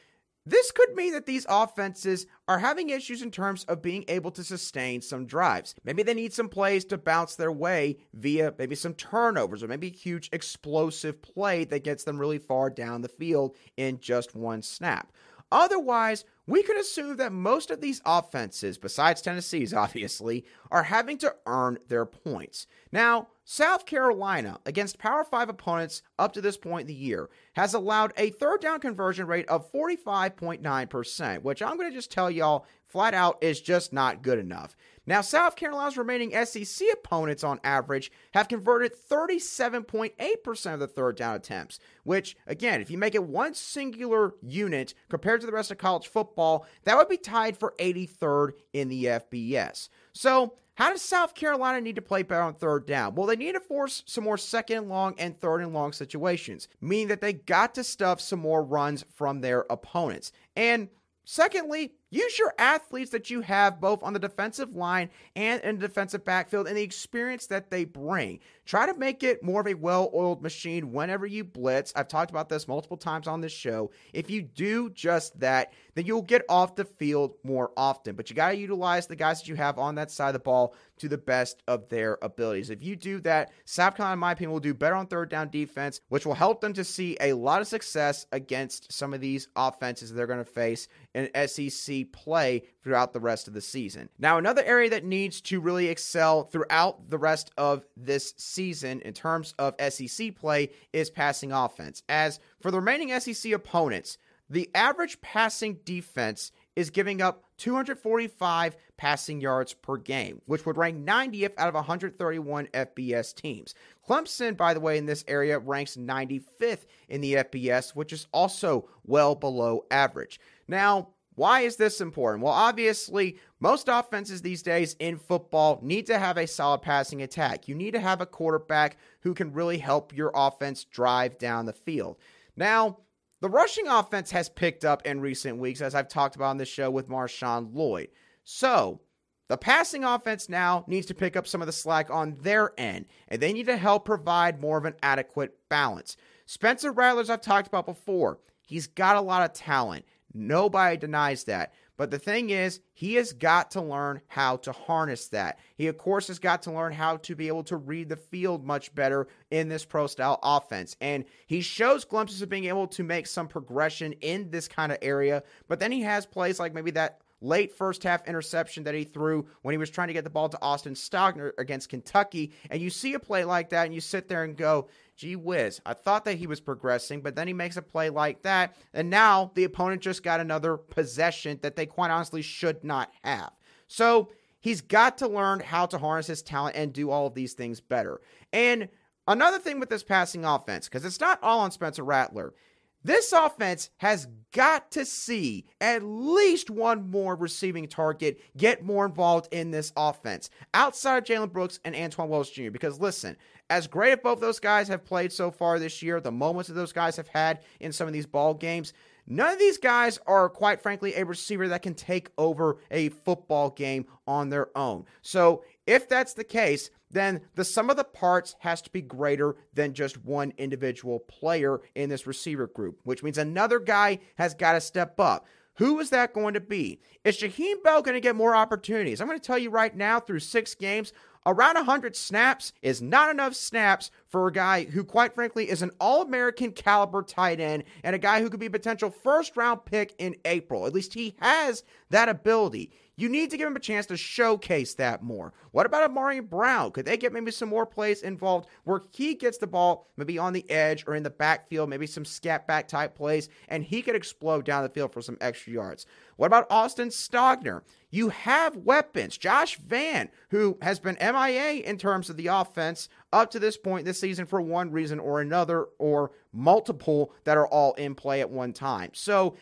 this 0.46 0.70
could 0.70 0.94
mean 0.94 1.12
that 1.12 1.26
these 1.26 1.46
offenses 1.48 2.26
are 2.48 2.58
having 2.58 2.90
issues 2.90 3.22
in 3.22 3.30
terms 3.30 3.64
of 3.64 3.82
being 3.82 4.04
able 4.08 4.30
to 4.32 4.42
sustain 4.42 5.02
some 5.02 5.26
drives. 5.26 5.74
Maybe 5.84 6.02
they 6.02 6.14
need 6.14 6.32
some 6.32 6.48
plays 6.48 6.84
to 6.86 6.98
bounce 6.98 7.36
their 7.36 7.52
way 7.52 7.98
via 8.14 8.54
maybe 8.58 8.74
some 8.74 8.94
turnovers 8.94 9.62
or 9.62 9.68
maybe 9.68 9.88
a 9.88 9.90
huge 9.90 10.30
explosive 10.32 11.20
play 11.20 11.64
that 11.64 11.84
gets 11.84 12.04
them 12.04 12.18
really 12.18 12.38
far 12.38 12.70
down 12.70 13.02
the 13.02 13.08
field 13.08 13.54
in 13.76 14.00
just 14.00 14.34
one 14.34 14.62
snap. 14.62 15.12
Otherwise, 15.52 16.24
we 16.46 16.62
could 16.62 16.78
assume 16.78 17.16
that 17.16 17.32
most 17.32 17.70
of 17.70 17.80
these 17.80 18.00
offenses, 18.06 18.78
besides 18.78 19.20
Tennessee's 19.20 19.74
obviously, 19.74 20.44
are 20.70 20.84
having 20.84 21.18
to 21.18 21.34
earn 21.46 21.78
their 21.88 22.06
points. 22.06 22.66
Now, 22.92 23.28
South 23.52 23.84
Carolina, 23.84 24.60
against 24.64 25.00
Power 25.00 25.24
5 25.24 25.48
opponents 25.48 26.02
up 26.20 26.32
to 26.34 26.40
this 26.40 26.56
point 26.56 26.82
in 26.82 26.86
the 26.86 26.94
year, 26.94 27.28
has 27.54 27.74
allowed 27.74 28.12
a 28.16 28.30
third 28.30 28.60
down 28.60 28.78
conversion 28.78 29.26
rate 29.26 29.48
of 29.48 29.72
45.9%, 29.72 31.42
which 31.42 31.60
I'm 31.60 31.76
going 31.76 31.90
to 31.90 31.96
just 31.96 32.12
tell 32.12 32.30
y'all 32.30 32.64
flat 32.86 33.12
out 33.12 33.38
is 33.40 33.60
just 33.60 33.92
not 33.92 34.22
good 34.22 34.38
enough. 34.38 34.76
Now, 35.04 35.20
South 35.20 35.56
Carolina's 35.56 35.98
remaining 35.98 36.32
SEC 36.46 36.86
opponents 36.92 37.42
on 37.42 37.58
average 37.64 38.12
have 38.34 38.46
converted 38.46 38.92
37.8% 38.94 40.72
of 40.72 40.78
the 40.78 40.86
third 40.86 41.16
down 41.16 41.34
attempts, 41.34 41.80
which, 42.04 42.36
again, 42.46 42.80
if 42.80 42.88
you 42.88 42.98
make 42.98 43.16
it 43.16 43.24
one 43.24 43.54
singular 43.54 44.34
unit 44.40 44.94
compared 45.08 45.40
to 45.40 45.48
the 45.48 45.52
rest 45.52 45.72
of 45.72 45.78
college 45.78 46.06
football, 46.06 46.66
that 46.84 46.96
would 46.96 47.08
be 47.08 47.16
tied 47.16 47.58
for 47.58 47.74
83rd 47.80 48.52
in 48.72 48.88
the 48.88 49.06
FBS. 49.06 49.88
So, 50.12 50.54
how 50.80 50.88
does 50.88 51.02
South 51.02 51.34
Carolina 51.34 51.78
need 51.78 51.96
to 51.96 52.02
play 52.02 52.22
better 52.22 52.40
on 52.40 52.54
third 52.54 52.86
down? 52.86 53.14
Well, 53.14 53.26
they 53.26 53.36
need 53.36 53.52
to 53.52 53.60
force 53.60 54.02
some 54.06 54.24
more 54.24 54.38
second 54.38 54.78
and 54.78 54.88
long 54.88 55.14
and 55.18 55.38
third 55.38 55.60
and 55.60 55.74
long 55.74 55.92
situations, 55.92 56.68
meaning 56.80 57.08
that 57.08 57.20
they 57.20 57.34
got 57.34 57.74
to 57.74 57.84
stuff 57.84 58.18
some 58.18 58.40
more 58.40 58.62
runs 58.64 59.04
from 59.14 59.42
their 59.42 59.66
opponents. 59.68 60.32
And 60.56 60.88
secondly, 61.26 61.92
use 62.10 62.38
your 62.38 62.54
athletes 62.58 63.10
that 63.10 63.30
you 63.30 63.40
have 63.40 63.80
both 63.80 64.02
on 64.02 64.12
the 64.12 64.18
defensive 64.18 64.74
line 64.74 65.10
and 65.36 65.62
in 65.62 65.78
the 65.78 65.88
defensive 65.88 66.24
backfield 66.24 66.66
and 66.66 66.76
the 66.76 66.82
experience 66.82 67.46
that 67.46 67.70
they 67.70 67.84
bring. 67.84 68.40
Try 68.66 68.86
to 68.86 68.94
make 68.94 69.22
it 69.22 69.42
more 69.42 69.60
of 69.60 69.66
a 69.66 69.74
well 69.74 70.10
oiled 70.14 70.42
machine 70.42 70.92
whenever 70.92 71.26
you 71.26 71.42
blitz. 71.42 71.92
I've 71.96 72.08
talked 72.08 72.30
about 72.30 72.48
this 72.48 72.68
multiple 72.68 72.96
times 72.96 73.26
on 73.26 73.40
this 73.40 73.52
show. 73.52 73.90
If 74.12 74.30
you 74.30 74.42
do 74.42 74.90
just 74.90 75.38
that, 75.40 75.72
then 75.94 76.06
you'll 76.06 76.22
get 76.22 76.44
off 76.48 76.76
the 76.76 76.84
field 76.84 77.34
more 77.42 77.72
often. 77.76 78.14
But 78.14 78.30
you 78.30 78.36
got 78.36 78.50
to 78.50 78.56
utilize 78.56 79.06
the 79.06 79.16
guys 79.16 79.40
that 79.40 79.48
you 79.48 79.56
have 79.56 79.78
on 79.78 79.96
that 79.96 80.10
side 80.10 80.28
of 80.28 80.34
the 80.34 80.38
ball 80.40 80.74
to 80.98 81.08
the 81.08 81.18
best 81.18 81.62
of 81.66 81.88
their 81.88 82.18
abilities. 82.22 82.70
If 82.70 82.82
you 82.82 82.94
do 82.94 83.20
that, 83.20 83.50
Carolina, 83.74 84.12
in 84.12 84.18
my 84.18 84.32
opinion, 84.32 84.52
will 84.52 84.60
do 84.60 84.74
better 84.74 84.94
on 84.94 85.06
third 85.06 85.30
down 85.30 85.50
defense, 85.50 86.00
which 86.08 86.26
will 86.26 86.34
help 86.34 86.60
them 86.60 86.72
to 86.74 86.84
see 86.84 87.16
a 87.20 87.32
lot 87.32 87.60
of 87.60 87.66
success 87.66 88.26
against 88.32 88.92
some 88.92 89.14
of 89.14 89.20
these 89.20 89.48
offenses 89.56 90.10
that 90.10 90.16
they're 90.16 90.26
going 90.26 90.38
to 90.38 90.44
face 90.44 90.88
in 91.14 91.28
SEC 91.48 91.99
play 92.04 92.62
throughout 92.82 93.12
the 93.12 93.20
rest 93.20 93.48
of 93.48 93.54
the 93.54 93.60
season. 93.60 94.08
Now, 94.18 94.38
another 94.38 94.62
area 94.64 94.90
that 94.90 95.04
needs 95.04 95.40
to 95.42 95.60
really 95.60 95.88
excel 95.88 96.44
throughout 96.44 97.08
the 97.08 97.18
rest 97.18 97.50
of 97.56 97.84
this 97.96 98.34
season 98.36 99.00
in 99.02 99.12
terms 99.12 99.54
of 99.58 99.74
SEC 99.88 100.34
play 100.36 100.70
is 100.92 101.10
passing 101.10 101.52
offense. 101.52 102.02
As 102.08 102.40
for 102.60 102.70
the 102.70 102.78
remaining 102.78 103.18
SEC 103.20 103.52
opponents, 103.52 104.18
the 104.48 104.68
average 104.74 105.20
passing 105.20 105.78
defense 105.84 106.50
is 106.74 106.90
giving 106.90 107.22
up 107.22 107.44
245 107.58 108.76
passing 108.96 109.40
yards 109.40 109.74
per 109.74 109.96
game, 109.96 110.40
which 110.46 110.66
would 110.66 110.76
rank 110.76 111.04
90th 111.04 111.52
out 111.56 111.68
of 111.68 111.74
131 111.74 112.66
FBS 112.68 113.34
teams. 113.34 113.74
Clemson, 114.08 114.56
by 114.56 114.74
the 114.74 114.80
way, 114.80 114.98
in 114.98 115.06
this 115.06 115.24
area 115.28 115.58
ranks 115.58 115.96
95th 115.96 116.86
in 117.08 117.20
the 117.20 117.34
FBS, 117.34 117.94
which 117.94 118.12
is 118.12 118.26
also 118.32 118.88
well 119.04 119.34
below 119.34 119.84
average. 119.90 120.40
Now, 120.66 121.08
why 121.40 121.60
is 121.60 121.76
this 121.76 122.02
important? 122.02 122.44
Well, 122.44 122.52
obviously, 122.52 123.38
most 123.60 123.88
offenses 123.88 124.42
these 124.42 124.62
days 124.62 124.94
in 124.98 125.16
football 125.16 125.80
need 125.82 126.04
to 126.08 126.18
have 126.18 126.36
a 126.36 126.46
solid 126.46 126.82
passing 126.82 127.22
attack. 127.22 127.66
You 127.66 127.74
need 127.74 127.92
to 127.92 127.98
have 127.98 128.20
a 128.20 128.26
quarterback 128.26 128.98
who 129.20 129.32
can 129.32 129.54
really 129.54 129.78
help 129.78 130.14
your 130.14 130.32
offense 130.34 130.84
drive 130.84 131.38
down 131.38 131.64
the 131.64 131.72
field. 131.72 132.18
Now, 132.58 132.98
the 133.40 133.48
rushing 133.48 133.88
offense 133.88 134.30
has 134.32 134.50
picked 134.50 134.84
up 134.84 135.06
in 135.06 135.22
recent 135.22 135.56
weeks, 135.56 135.80
as 135.80 135.94
I've 135.94 136.08
talked 136.08 136.36
about 136.36 136.50
on 136.50 136.58
this 136.58 136.68
show 136.68 136.90
with 136.90 137.08
Marshawn 137.08 137.70
Lloyd. 137.72 138.08
So, 138.44 139.00
the 139.48 139.56
passing 139.56 140.04
offense 140.04 140.50
now 140.50 140.84
needs 140.88 141.06
to 141.06 141.14
pick 141.14 141.36
up 141.36 141.46
some 141.46 141.62
of 141.62 141.66
the 141.66 141.72
slack 141.72 142.10
on 142.10 142.36
their 142.42 142.78
end, 142.78 143.06
and 143.28 143.40
they 143.40 143.54
need 143.54 143.64
to 143.64 143.78
help 143.78 144.04
provide 144.04 144.60
more 144.60 144.76
of 144.76 144.84
an 144.84 144.96
adequate 145.02 145.56
balance. 145.70 146.18
Spencer 146.44 146.92
Rattlers, 146.92 147.30
I've 147.30 147.40
talked 147.40 147.66
about 147.66 147.86
before, 147.86 148.40
he's 148.66 148.88
got 148.88 149.16
a 149.16 149.22
lot 149.22 149.42
of 149.42 149.54
talent. 149.54 150.04
Nobody 150.32 150.96
denies 150.96 151.44
that. 151.44 151.72
But 152.00 152.10
the 152.10 152.18
thing 152.18 152.48
is, 152.48 152.80
he 152.94 153.16
has 153.16 153.34
got 153.34 153.72
to 153.72 153.82
learn 153.82 154.22
how 154.26 154.56
to 154.58 154.72
harness 154.72 155.28
that. 155.28 155.58
He, 155.76 155.86
of 155.86 155.98
course, 155.98 156.28
has 156.28 156.38
got 156.38 156.62
to 156.62 156.72
learn 156.72 156.92
how 156.92 157.18
to 157.18 157.34
be 157.34 157.48
able 157.48 157.64
to 157.64 157.76
read 157.76 158.08
the 158.08 158.16
field 158.16 158.64
much 158.64 158.94
better 158.94 159.28
in 159.50 159.68
this 159.68 159.84
pro 159.84 160.06
style 160.06 160.38
offense. 160.42 160.96
And 161.02 161.26
he 161.46 161.60
shows 161.60 162.06
glimpses 162.06 162.40
of 162.40 162.48
being 162.48 162.64
able 162.64 162.86
to 162.86 163.02
make 163.02 163.26
some 163.26 163.48
progression 163.48 164.14
in 164.14 164.50
this 164.50 164.66
kind 164.66 164.92
of 164.92 164.98
area. 165.02 165.42
But 165.68 165.78
then 165.78 165.92
he 165.92 166.00
has 166.00 166.24
plays 166.24 166.58
like 166.58 166.72
maybe 166.72 166.92
that 166.92 167.19
late 167.40 167.72
first 167.72 168.02
half 168.02 168.26
interception 168.26 168.84
that 168.84 168.94
he 168.94 169.04
threw 169.04 169.46
when 169.62 169.72
he 169.72 169.78
was 169.78 169.90
trying 169.90 170.08
to 170.08 170.14
get 170.14 170.24
the 170.24 170.30
ball 170.30 170.48
to 170.48 170.62
Austin 170.62 170.94
Stogner 170.94 171.52
against 171.58 171.88
Kentucky. 171.88 172.52
And 172.70 172.80
you 172.80 172.90
see 172.90 173.14
a 173.14 173.18
play 173.18 173.44
like 173.44 173.70
that 173.70 173.86
and 173.86 173.94
you 173.94 174.00
sit 174.00 174.28
there 174.28 174.44
and 174.44 174.56
go, 174.56 174.88
gee 175.16 175.36
whiz, 175.36 175.80
I 175.84 175.94
thought 175.94 176.24
that 176.24 176.38
he 176.38 176.46
was 176.46 176.60
progressing, 176.60 177.20
but 177.20 177.36
then 177.36 177.46
he 177.46 177.52
makes 177.52 177.76
a 177.76 177.82
play 177.82 178.10
like 178.10 178.42
that. 178.42 178.76
And 178.94 179.10
now 179.10 179.52
the 179.54 179.64
opponent 179.64 180.02
just 180.02 180.22
got 180.22 180.40
another 180.40 180.76
possession 180.76 181.58
that 181.62 181.76
they 181.76 181.86
quite 181.86 182.10
honestly 182.10 182.42
should 182.42 182.84
not 182.84 183.10
have. 183.22 183.52
So 183.86 184.30
he's 184.60 184.80
got 184.80 185.18
to 185.18 185.28
learn 185.28 185.60
how 185.60 185.86
to 185.86 185.98
harness 185.98 186.28
his 186.28 186.42
talent 186.42 186.76
and 186.76 186.92
do 186.92 187.10
all 187.10 187.26
of 187.26 187.34
these 187.34 187.54
things 187.54 187.80
better. 187.80 188.20
And 188.52 188.88
another 189.26 189.58
thing 189.58 189.80
with 189.80 189.88
this 189.88 190.02
passing 190.02 190.44
offense, 190.44 190.88
because 190.88 191.04
it's 191.04 191.20
not 191.20 191.42
all 191.42 191.60
on 191.60 191.70
Spencer 191.70 192.04
Rattler. 192.04 192.54
This 193.02 193.32
offense 193.32 193.90
has 193.98 194.28
got 194.52 194.90
to 194.90 195.04
see 195.04 195.64
at 195.80 196.02
least 196.02 196.70
one 196.70 197.10
more 197.10 197.34
receiving 197.34 197.88
target 197.88 198.40
get 198.56 198.84
more 198.84 199.06
involved 199.06 199.48
in 199.52 199.70
this 199.70 199.92
offense 199.96 200.50
outside 200.74 201.24
Jalen 201.24 201.52
Brooks 201.52 201.80
and 201.84 201.94
Antoine 201.94 202.28
Wells 202.28 202.50
Jr. 202.50 202.70
Because 202.70 203.00
listen, 203.00 203.36
as 203.70 203.86
great 203.86 204.12
as 204.12 204.18
both 204.22 204.40
those 204.40 204.60
guys 204.60 204.88
have 204.88 205.04
played 205.04 205.32
so 205.32 205.50
far 205.50 205.78
this 205.78 206.02
year, 206.02 206.20
the 206.20 206.32
moments 206.32 206.68
that 206.68 206.74
those 206.74 206.92
guys 206.92 207.16
have 207.16 207.28
had 207.28 207.60
in 207.78 207.92
some 207.92 208.06
of 208.06 208.12
these 208.12 208.26
ball 208.26 208.54
games, 208.54 208.92
None 209.26 209.52
of 209.52 209.58
these 209.60 209.78
guys 209.78 210.18
are, 210.26 210.48
quite 210.48 210.82
frankly, 210.82 211.14
a 211.14 211.24
receiver 211.24 211.68
that 211.68 211.82
can 211.82 211.94
take 211.94 212.30
over 212.36 212.78
a 212.90 213.10
football 213.10 213.70
game 213.70 214.06
on 214.26 214.48
their 214.48 214.76
own. 214.76 215.04
So, 215.22 215.62
if 215.86 216.08
that's 216.08 216.34
the 216.34 216.42
case, 216.42 216.90
then 217.10 217.40
the 217.54 217.64
sum 217.64 217.90
of 217.90 217.96
the 217.96 218.04
parts 218.04 218.54
has 218.60 218.80
to 218.82 218.90
be 218.90 219.02
greater 219.02 219.56
than 219.74 219.94
just 219.94 220.24
one 220.24 220.52
individual 220.58 221.20
player 221.20 221.80
in 221.94 222.08
this 222.08 222.26
receiver 222.26 222.66
group, 222.66 223.00
which 223.04 223.22
means 223.22 223.38
another 223.38 223.78
guy 223.78 224.20
has 224.36 224.54
got 224.54 224.72
to 224.72 224.80
step 224.80 225.18
up. 225.18 225.46
Who 225.74 225.98
is 226.00 226.10
that 226.10 226.34
going 226.34 226.54
to 226.54 226.60
be? 226.60 227.00
Is 227.24 227.38
Jaheim 227.38 227.82
Bell 227.82 228.02
going 228.02 228.14
to 228.14 228.20
get 228.20 228.36
more 228.36 228.54
opportunities? 228.54 229.20
I'm 229.20 229.26
going 229.26 229.38
to 229.38 229.46
tell 229.46 229.58
you 229.58 229.70
right 229.70 229.96
now, 229.96 230.20
through 230.20 230.40
six 230.40 230.74
games, 230.74 231.12
around 231.46 231.74
100 231.74 232.16
snaps 232.16 232.72
is 232.82 233.00
not 233.00 233.30
enough 233.30 233.54
snaps 233.54 234.10
for 234.26 234.46
a 234.46 234.52
guy 234.52 234.84
who, 234.84 235.04
quite 235.04 235.34
frankly, 235.34 235.68
is 235.68 235.82
an 235.82 235.90
All 236.00 236.22
American 236.22 236.72
caliber 236.72 237.22
tight 237.22 237.60
end 237.60 237.84
and 238.04 238.14
a 238.14 238.18
guy 238.18 238.40
who 238.40 238.50
could 238.50 238.60
be 238.60 238.66
a 238.66 238.70
potential 238.70 239.10
first 239.10 239.56
round 239.56 239.84
pick 239.84 240.14
in 240.18 240.36
April. 240.44 240.86
At 240.86 240.94
least 240.94 241.14
he 241.14 241.36
has 241.40 241.82
that 242.10 242.28
ability. 242.28 242.90
You 243.16 243.28
need 243.28 243.50
to 243.50 243.58
give 243.58 243.66
him 243.66 243.76
a 243.76 243.80
chance 243.80 244.06
to 244.06 244.16
showcase 244.16 244.94
that 244.94 245.22
more. 245.22 245.52
What 245.72 245.84
about 245.84 246.10
Ahmarean 246.10 246.48
Brown? 246.48 246.90
Could 246.90 247.04
they 247.04 247.18
get 247.18 247.34
maybe 247.34 247.50
some 247.50 247.68
more 247.68 247.84
plays 247.84 248.22
involved 248.22 248.66
where 248.84 249.02
he 249.12 249.34
gets 249.34 249.58
the 249.58 249.66
ball 249.66 250.08
maybe 250.16 250.38
on 250.38 250.54
the 250.54 250.68
edge 250.70 251.04
or 251.06 251.14
in 251.14 251.22
the 251.22 251.28
backfield, 251.28 251.90
maybe 251.90 252.06
some 252.06 252.24
scat 252.24 252.66
back 252.66 252.88
type 252.88 253.14
plays, 253.14 253.50
and 253.68 253.84
he 253.84 254.00
could 254.00 254.16
explode 254.16 254.64
down 254.64 254.84
the 254.84 254.88
field 254.88 255.12
for 255.12 255.20
some 255.20 255.36
extra 255.42 255.70
yards? 255.70 256.06
What 256.40 256.46
about 256.46 256.68
Austin 256.70 257.10
Stogner? 257.10 257.82
You 258.08 258.30
have 258.30 258.74
weapons. 258.74 259.36
Josh 259.36 259.76
Vann, 259.76 260.30
who 260.48 260.78
has 260.80 260.98
been 260.98 261.18
MIA 261.20 261.82
in 261.82 261.98
terms 261.98 262.30
of 262.30 262.38
the 262.38 262.46
offense 262.46 263.10
up 263.30 263.50
to 263.50 263.58
this 263.58 263.76
point 263.76 264.06
this 264.06 264.20
season 264.20 264.46
for 264.46 264.58
one 264.62 264.90
reason 264.90 265.20
or 265.20 265.42
another, 265.42 265.88
or 265.98 266.30
multiple 266.50 267.34
that 267.44 267.58
are 267.58 267.66
all 267.66 267.92
in 267.92 268.14
play 268.14 268.40
at 268.40 268.48
one 268.48 268.72
time. 268.72 269.10
So 269.12 269.54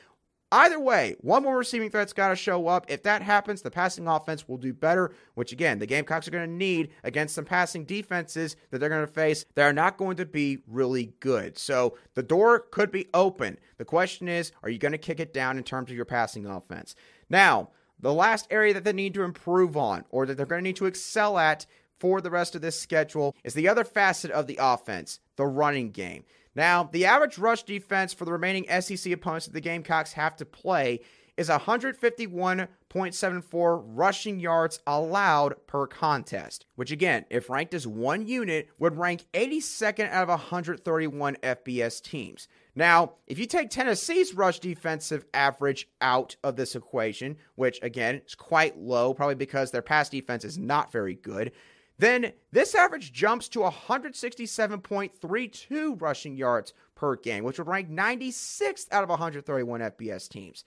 Either 0.50 0.80
way, 0.80 1.14
one 1.20 1.42
more 1.42 1.58
receiving 1.58 1.90
threat's 1.90 2.14
got 2.14 2.28
to 2.28 2.36
show 2.36 2.68
up. 2.68 2.86
If 2.88 3.02
that 3.02 3.20
happens, 3.20 3.60
the 3.60 3.70
passing 3.70 4.08
offense 4.08 4.48
will 4.48 4.56
do 4.56 4.72
better, 4.72 5.12
which 5.34 5.52
again, 5.52 5.78
the 5.78 5.86
Gamecocks 5.86 6.26
are 6.26 6.30
going 6.30 6.48
to 6.48 6.56
need 6.56 6.90
against 7.04 7.34
some 7.34 7.44
passing 7.44 7.84
defenses 7.84 8.56
that 8.70 8.78
they're 8.78 8.88
going 8.88 9.06
to 9.06 9.12
face 9.12 9.44
that 9.54 9.64
are 9.64 9.74
not 9.74 9.98
going 9.98 10.16
to 10.16 10.24
be 10.24 10.58
really 10.66 11.12
good. 11.20 11.58
So 11.58 11.98
the 12.14 12.22
door 12.22 12.60
could 12.60 12.90
be 12.90 13.08
open. 13.12 13.58
The 13.76 13.84
question 13.84 14.26
is, 14.26 14.52
are 14.62 14.70
you 14.70 14.78
going 14.78 14.92
to 14.92 14.98
kick 14.98 15.20
it 15.20 15.34
down 15.34 15.58
in 15.58 15.64
terms 15.64 15.90
of 15.90 15.96
your 15.96 16.06
passing 16.06 16.46
offense? 16.46 16.94
Now, 17.28 17.70
the 18.00 18.14
last 18.14 18.46
area 18.50 18.72
that 18.72 18.84
they 18.84 18.92
need 18.92 19.14
to 19.14 19.24
improve 19.24 19.76
on 19.76 20.04
or 20.08 20.24
that 20.24 20.36
they're 20.36 20.46
going 20.46 20.62
to 20.62 20.68
need 20.68 20.76
to 20.76 20.86
excel 20.86 21.36
at 21.36 21.66
for 21.98 22.20
the 22.20 22.30
rest 22.30 22.54
of 22.54 22.62
this 22.62 22.78
schedule 22.78 23.34
is 23.44 23.54
the 23.54 23.68
other 23.68 23.84
facet 23.84 24.30
of 24.30 24.46
the 24.46 24.58
offense, 24.60 25.20
the 25.36 25.46
running 25.46 25.90
game. 25.90 26.24
Now, 26.54 26.84
the 26.84 27.06
average 27.06 27.38
rush 27.38 27.62
defense 27.62 28.12
for 28.12 28.24
the 28.24 28.32
remaining 28.32 28.66
SEC 28.80 29.12
opponents 29.12 29.46
that 29.46 29.52
the 29.52 29.60
Gamecocks 29.60 30.14
have 30.14 30.34
to 30.36 30.44
play 30.44 31.00
is 31.36 31.48
151.74 31.48 33.82
rushing 33.86 34.40
yards 34.40 34.80
allowed 34.88 35.54
per 35.68 35.86
contest, 35.86 36.66
which 36.74 36.90
again, 36.90 37.24
if 37.30 37.48
ranked 37.48 37.74
as 37.74 37.86
one 37.86 38.26
unit, 38.26 38.68
would 38.80 38.98
rank 38.98 39.24
82nd 39.32 40.10
out 40.10 40.24
of 40.24 40.30
131 40.30 41.36
FBS 41.36 42.02
teams. 42.02 42.48
Now, 42.74 43.12
if 43.28 43.38
you 43.38 43.46
take 43.46 43.70
Tennessee's 43.70 44.34
rush 44.34 44.58
defensive 44.58 45.26
average 45.32 45.88
out 46.00 46.34
of 46.42 46.56
this 46.56 46.74
equation, 46.74 47.36
which 47.54 47.78
again 47.82 48.20
is 48.26 48.34
quite 48.34 48.76
low, 48.76 49.14
probably 49.14 49.36
because 49.36 49.70
their 49.70 49.80
pass 49.80 50.08
defense 50.08 50.44
is 50.44 50.58
not 50.58 50.90
very 50.90 51.14
good, 51.14 51.52
then 51.98 52.32
this 52.52 52.74
average 52.74 53.12
jumps 53.12 53.48
to 53.50 53.60
167.32 53.60 56.00
rushing 56.00 56.36
yards 56.36 56.72
per 56.94 57.16
game, 57.16 57.44
which 57.44 57.58
would 57.58 57.66
rank 57.66 57.90
96th 57.90 58.86
out 58.92 59.02
of 59.02 59.08
131 59.08 59.80
FBS 59.80 60.28
teams. 60.28 60.64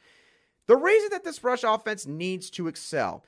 The 0.67 0.76
reason 0.76 1.10
that 1.12 1.24
this 1.24 1.44
rush 1.44 1.63
offense 1.63 2.06
needs 2.06 2.50
to 2.52 2.67
excel 2.67 3.24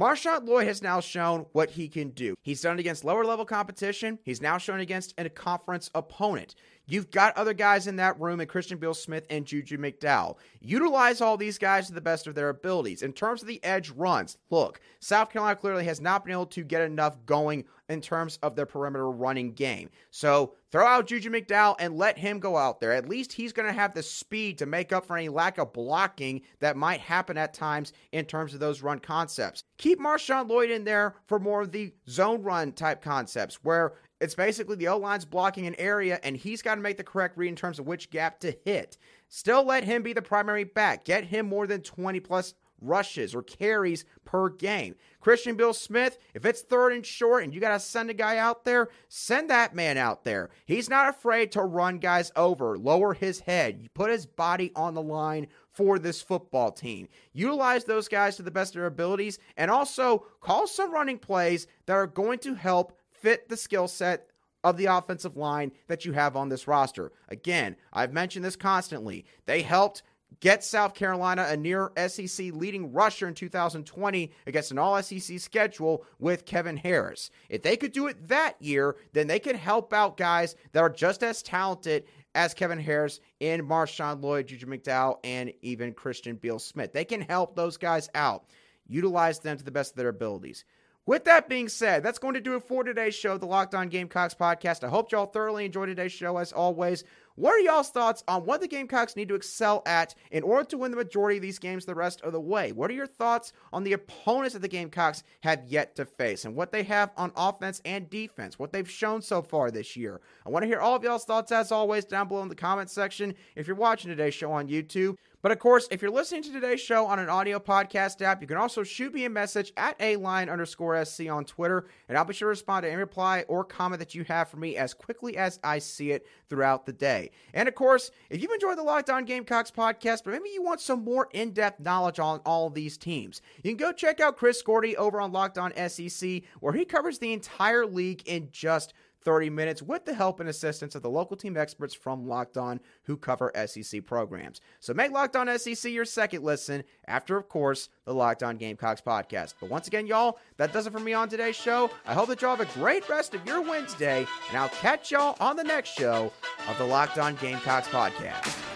Marshawn 0.00 0.46
Lloyd 0.46 0.66
has 0.66 0.82
now 0.82 1.00
shown 1.00 1.44
what 1.52 1.70
he 1.70 1.86
can 1.86 2.10
do. 2.10 2.34
He's 2.42 2.62
done 2.62 2.78
it 2.78 2.80
against 2.80 3.04
lower 3.04 3.24
level 3.24 3.44
competition. 3.44 4.18
He's 4.24 4.40
now 4.40 4.56
shown 4.56 4.80
against 4.80 5.12
a 5.18 5.28
conference 5.28 5.90
opponent. 5.94 6.54
You've 6.90 7.10
got 7.10 7.36
other 7.36 7.54
guys 7.54 7.86
in 7.86 7.96
that 7.96 8.20
room, 8.20 8.40
and 8.40 8.48
Christian 8.48 8.78
Beal 8.78 8.94
Smith 8.94 9.24
and 9.30 9.46
Juju 9.46 9.78
McDowell. 9.78 10.36
Utilize 10.60 11.20
all 11.20 11.36
these 11.36 11.56
guys 11.56 11.86
to 11.86 11.94
the 11.94 12.00
best 12.00 12.26
of 12.26 12.34
their 12.34 12.48
abilities. 12.48 13.02
In 13.02 13.12
terms 13.12 13.42
of 13.42 13.48
the 13.48 13.62
edge 13.64 13.90
runs, 13.90 14.36
look, 14.50 14.80
South 14.98 15.30
Carolina 15.30 15.56
clearly 15.56 15.84
has 15.84 16.00
not 16.00 16.24
been 16.24 16.32
able 16.32 16.46
to 16.46 16.64
get 16.64 16.82
enough 16.82 17.16
going 17.26 17.64
in 17.88 18.00
terms 18.00 18.38
of 18.42 18.54
their 18.54 18.66
perimeter 18.66 19.10
running 19.10 19.52
game. 19.52 19.90
So 20.10 20.54
throw 20.70 20.86
out 20.86 21.08
Juju 21.08 21.30
McDowell 21.30 21.76
and 21.80 21.96
let 21.96 22.16
him 22.18 22.38
go 22.38 22.56
out 22.56 22.80
there. 22.80 22.92
At 22.92 23.08
least 23.08 23.32
he's 23.32 23.52
going 23.52 23.66
to 23.66 23.72
have 23.72 23.94
the 23.94 24.02
speed 24.02 24.58
to 24.58 24.66
make 24.66 24.92
up 24.92 25.06
for 25.06 25.16
any 25.16 25.28
lack 25.28 25.58
of 25.58 25.72
blocking 25.72 26.42
that 26.60 26.76
might 26.76 27.00
happen 27.00 27.36
at 27.36 27.52
times 27.52 27.92
in 28.12 28.24
terms 28.24 28.54
of 28.54 28.60
those 28.60 28.82
run 28.82 29.00
concepts. 29.00 29.64
Keep 29.78 29.98
Marshawn 29.98 30.48
Lloyd 30.48 30.70
in 30.70 30.84
there 30.84 31.16
for 31.26 31.40
more 31.40 31.62
of 31.62 31.72
the 31.72 31.92
zone 32.08 32.42
run 32.42 32.72
type 32.72 33.02
concepts 33.02 33.56
where 33.64 33.94
it's 34.20 34.34
basically 34.34 34.76
the 34.76 34.88
O 34.88 34.98
line's 34.98 35.24
blocking 35.24 35.66
an 35.66 35.74
area 35.76 36.20
and 36.22 36.36
he's 36.36 36.62
got 36.62 36.74
to 36.74 36.80
make 36.80 36.96
the 36.96 37.04
correct 37.04 37.36
read 37.36 37.48
in 37.48 37.56
terms 37.56 37.78
of 37.78 37.86
which 37.86 38.10
gap 38.10 38.40
to 38.40 38.56
hit. 38.64 38.98
Still 39.28 39.64
let 39.64 39.84
him 39.84 40.02
be 40.02 40.12
the 40.12 40.22
primary 40.22 40.64
back. 40.64 41.04
Get 41.04 41.24
him 41.24 41.46
more 41.46 41.66
than 41.66 41.80
20 41.80 42.20
plus 42.20 42.54
rushes 42.80 43.34
or 43.34 43.42
carries 43.42 44.04
per 44.24 44.48
game. 44.48 44.94
Christian 45.20 45.54
Beal 45.54 45.74
Smith, 45.74 46.18
if 46.34 46.46
it's 46.46 46.62
third 46.62 46.92
and 46.92 47.04
short 47.04 47.44
and 47.44 47.54
you 47.54 47.60
got 47.60 47.72
to 47.72 47.80
send 47.80 48.10
a 48.10 48.14
guy 48.14 48.38
out 48.38 48.64
there, 48.64 48.88
send 49.08 49.50
that 49.50 49.74
man 49.74 49.98
out 49.98 50.24
there. 50.24 50.50
He's 50.64 50.88
not 50.88 51.08
afraid 51.08 51.52
to 51.52 51.62
run 51.62 51.98
guys 51.98 52.32
over, 52.36 52.78
lower 52.78 53.14
his 53.14 53.40
head, 53.40 53.90
put 53.94 54.10
his 54.10 54.26
body 54.26 54.72
on 54.74 54.94
the 54.94 55.02
line 55.02 55.48
for 55.72 55.98
this 55.98 56.22
football 56.22 56.72
team. 56.72 57.08
Utilize 57.32 57.84
those 57.84 58.08
guys 58.08 58.36
to 58.36 58.42
the 58.42 58.50
best 58.50 58.74
of 58.74 58.80
their 58.80 58.86
abilities 58.86 59.38
and 59.56 59.70
also 59.70 60.26
call 60.40 60.66
some 60.66 60.92
running 60.92 61.18
plays 61.18 61.66
that 61.86 61.94
are 61.94 62.06
going 62.06 62.38
to 62.40 62.54
help 62.54 62.98
fit 63.20 63.48
the 63.48 63.56
skill 63.56 63.88
set 63.88 64.28
of 64.62 64.76
the 64.76 64.86
offensive 64.86 65.36
line 65.36 65.72
that 65.86 66.04
you 66.04 66.12
have 66.12 66.36
on 66.36 66.48
this 66.48 66.68
roster. 66.68 67.12
Again, 67.28 67.76
I've 67.92 68.12
mentioned 68.12 68.44
this 68.44 68.56
constantly. 68.56 69.24
They 69.46 69.62
helped 69.62 70.02
get 70.40 70.62
South 70.62 70.94
Carolina 70.94 71.46
a 71.48 71.56
near 71.56 71.90
SEC 72.06 72.52
leading 72.52 72.92
rusher 72.92 73.26
in 73.26 73.34
2020 73.34 74.30
against 74.46 74.70
an 74.70 74.78
all 74.78 75.02
SEC 75.02 75.40
schedule 75.40 76.04
with 76.18 76.46
Kevin 76.46 76.76
Harris. 76.76 77.30
If 77.48 77.62
they 77.62 77.76
could 77.76 77.92
do 77.92 78.06
it 78.06 78.28
that 78.28 78.60
year, 78.60 78.96
then 79.12 79.26
they 79.26 79.38
could 79.38 79.56
help 79.56 79.92
out 79.92 80.16
guys 80.16 80.54
that 80.72 80.80
are 80.80 80.90
just 80.90 81.22
as 81.22 81.42
talented 81.42 82.04
as 82.34 82.54
Kevin 82.54 82.78
Harris 82.78 83.20
in 83.40 83.66
Marshawn 83.66 84.22
Lloyd, 84.22 84.46
Juju 84.46 84.66
McDowell, 84.66 85.18
and 85.24 85.52
even 85.62 85.92
Christian 85.92 86.36
Beal 86.36 86.58
Smith. 86.58 86.92
They 86.92 87.04
can 87.04 87.22
help 87.22 87.56
those 87.56 87.76
guys 87.76 88.08
out. 88.14 88.44
Utilize 88.86 89.40
them 89.40 89.56
to 89.56 89.64
the 89.64 89.70
best 89.70 89.92
of 89.92 89.96
their 89.96 90.08
abilities. 90.08 90.64
With 91.06 91.24
that 91.24 91.48
being 91.48 91.68
said, 91.68 92.02
that's 92.02 92.18
going 92.18 92.34
to 92.34 92.40
do 92.40 92.56
it 92.56 92.62
for 92.62 92.84
today's 92.84 93.14
show, 93.14 93.38
the 93.38 93.46
Locked 93.46 93.74
On 93.74 93.88
Gamecocks 93.88 94.34
podcast. 94.34 94.84
I 94.84 94.88
hope 94.88 95.10
y'all 95.10 95.24
thoroughly 95.24 95.64
enjoyed 95.64 95.88
today's 95.88 96.12
show 96.12 96.36
as 96.36 96.52
always. 96.52 97.04
What 97.36 97.54
are 97.54 97.60
y'all's 97.60 97.88
thoughts 97.88 98.22
on 98.28 98.44
what 98.44 98.60
the 98.60 98.68
Gamecocks 98.68 99.16
need 99.16 99.28
to 99.28 99.34
excel 99.34 99.82
at 99.86 100.14
in 100.30 100.42
order 100.42 100.68
to 100.68 100.76
win 100.76 100.90
the 100.90 100.98
majority 100.98 101.38
of 101.38 101.42
these 101.42 101.58
games 101.58 101.86
the 101.86 101.94
rest 101.94 102.20
of 102.20 102.34
the 102.34 102.40
way? 102.40 102.72
What 102.72 102.90
are 102.90 102.94
your 102.94 103.06
thoughts 103.06 103.54
on 103.72 103.82
the 103.82 103.94
opponents 103.94 104.52
that 104.52 104.60
the 104.60 104.68
Gamecocks 104.68 105.22
have 105.40 105.64
yet 105.66 105.96
to 105.96 106.04
face 106.04 106.44
and 106.44 106.54
what 106.54 106.70
they 106.70 106.82
have 106.82 107.12
on 107.16 107.32
offense 107.34 107.80
and 107.86 108.10
defense, 108.10 108.58
what 108.58 108.74
they've 108.74 108.88
shown 108.88 109.22
so 109.22 109.40
far 109.40 109.70
this 109.70 109.96
year? 109.96 110.20
I 110.44 110.50
want 110.50 110.64
to 110.64 110.66
hear 110.66 110.80
all 110.80 110.96
of 110.96 111.02
y'all's 111.02 111.24
thoughts 111.24 111.50
as 111.50 111.72
always 111.72 112.04
down 112.04 112.28
below 112.28 112.42
in 112.42 112.48
the 112.48 112.54
comment 112.54 112.90
section. 112.90 113.34
If 113.56 113.66
you're 113.66 113.74
watching 113.74 114.10
today's 114.10 114.34
show 114.34 114.52
on 114.52 114.68
YouTube, 114.68 115.16
but 115.42 115.52
of 115.52 115.58
course, 115.58 115.88
if 115.90 116.02
you're 116.02 116.10
listening 116.10 116.42
to 116.42 116.52
today's 116.52 116.80
show 116.80 117.06
on 117.06 117.18
an 117.18 117.30
audio 117.30 117.58
podcast 117.58 118.20
app, 118.20 118.42
you 118.42 118.46
can 118.46 118.58
also 118.58 118.82
shoot 118.82 119.14
me 119.14 119.24
a 119.24 119.30
message 119.30 119.72
at 119.76 119.96
a 119.98 120.16
line 120.16 120.48
underscore 120.48 121.02
SC 121.04 121.30
on 121.30 121.44
Twitter, 121.44 121.86
and 122.08 122.18
I'll 122.18 122.24
be 122.24 122.34
sure 122.34 122.46
to 122.46 122.50
respond 122.50 122.82
to 122.82 122.88
any 122.88 122.98
reply 122.98 123.44
or 123.48 123.64
comment 123.64 124.00
that 124.00 124.14
you 124.14 124.24
have 124.24 124.48
for 124.48 124.58
me 124.58 124.76
as 124.76 124.92
quickly 124.92 125.36
as 125.36 125.58
I 125.64 125.78
see 125.78 126.10
it 126.10 126.26
throughout 126.48 126.84
the 126.84 126.92
day. 126.92 127.30
And 127.54 127.68
of 127.68 127.74
course, 127.74 128.10
if 128.28 128.42
you've 128.42 128.52
enjoyed 128.52 128.76
the 128.76 128.82
Locked 128.82 129.08
On 129.08 129.24
Gamecocks 129.24 129.70
podcast, 129.70 130.24
but 130.24 130.32
maybe 130.32 130.50
you 130.50 130.62
want 130.62 130.80
some 130.80 131.04
more 131.04 131.28
in 131.32 131.52
depth 131.52 131.80
knowledge 131.80 132.18
on 132.18 132.40
all 132.44 132.68
these 132.68 132.98
teams, 132.98 133.40
you 133.62 133.70
can 133.70 133.76
go 133.76 133.92
check 133.92 134.20
out 134.20 134.36
Chris 134.36 134.60
Gordy 134.60 134.96
over 134.96 135.20
on 135.20 135.32
Locked 135.32 135.56
On 135.56 135.72
SEC, 135.88 136.42
where 136.60 136.74
he 136.74 136.84
covers 136.84 137.18
the 137.18 137.32
entire 137.32 137.86
league 137.86 138.22
in 138.26 138.48
just 138.52 138.92
30 139.22 139.50
minutes 139.50 139.82
with 139.82 140.04
the 140.04 140.14
help 140.14 140.40
and 140.40 140.48
assistance 140.48 140.94
of 140.94 141.02
the 141.02 141.10
local 141.10 141.36
team 141.36 141.56
experts 141.56 141.94
from 141.94 142.26
Locked 142.26 142.56
On 142.56 142.80
who 143.04 143.16
cover 143.16 143.52
SEC 143.66 144.04
programs. 144.06 144.60
So 144.80 144.94
make 144.94 145.12
Locked 145.12 145.36
On 145.36 145.58
SEC 145.58 145.90
your 145.92 146.04
second 146.04 146.42
listen 146.42 146.84
after, 147.06 147.36
of 147.36 147.48
course, 147.48 147.88
the 148.04 148.14
Locked 148.14 148.42
On 148.42 148.56
Gamecocks 148.56 149.00
podcast. 149.00 149.54
But 149.60 149.70
once 149.70 149.86
again, 149.86 150.06
y'all, 150.06 150.38
that 150.56 150.72
does 150.72 150.86
it 150.86 150.92
for 150.92 151.00
me 151.00 151.12
on 151.12 151.28
today's 151.28 151.56
show. 151.56 151.90
I 152.06 152.14
hope 152.14 152.28
that 152.28 152.42
y'all 152.42 152.56
have 152.56 152.68
a 152.68 152.78
great 152.78 153.08
rest 153.08 153.34
of 153.34 153.46
your 153.46 153.60
Wednesday, 153.60 154.26
and 154.48 154.58
I'll 154.58 154.68
catch 154.68 155.10
y'all 155.10 155.36
on 155.40 155.56
the 155.56 155.64
next 155.64 155.90
show 155.90 156.32
of 156.68 156.78
the 156.78 156.84
Locked 156.84 157.18
On 157.18 157.34
Gamecocks 157.36 157.88
podcast. 157.88 158.69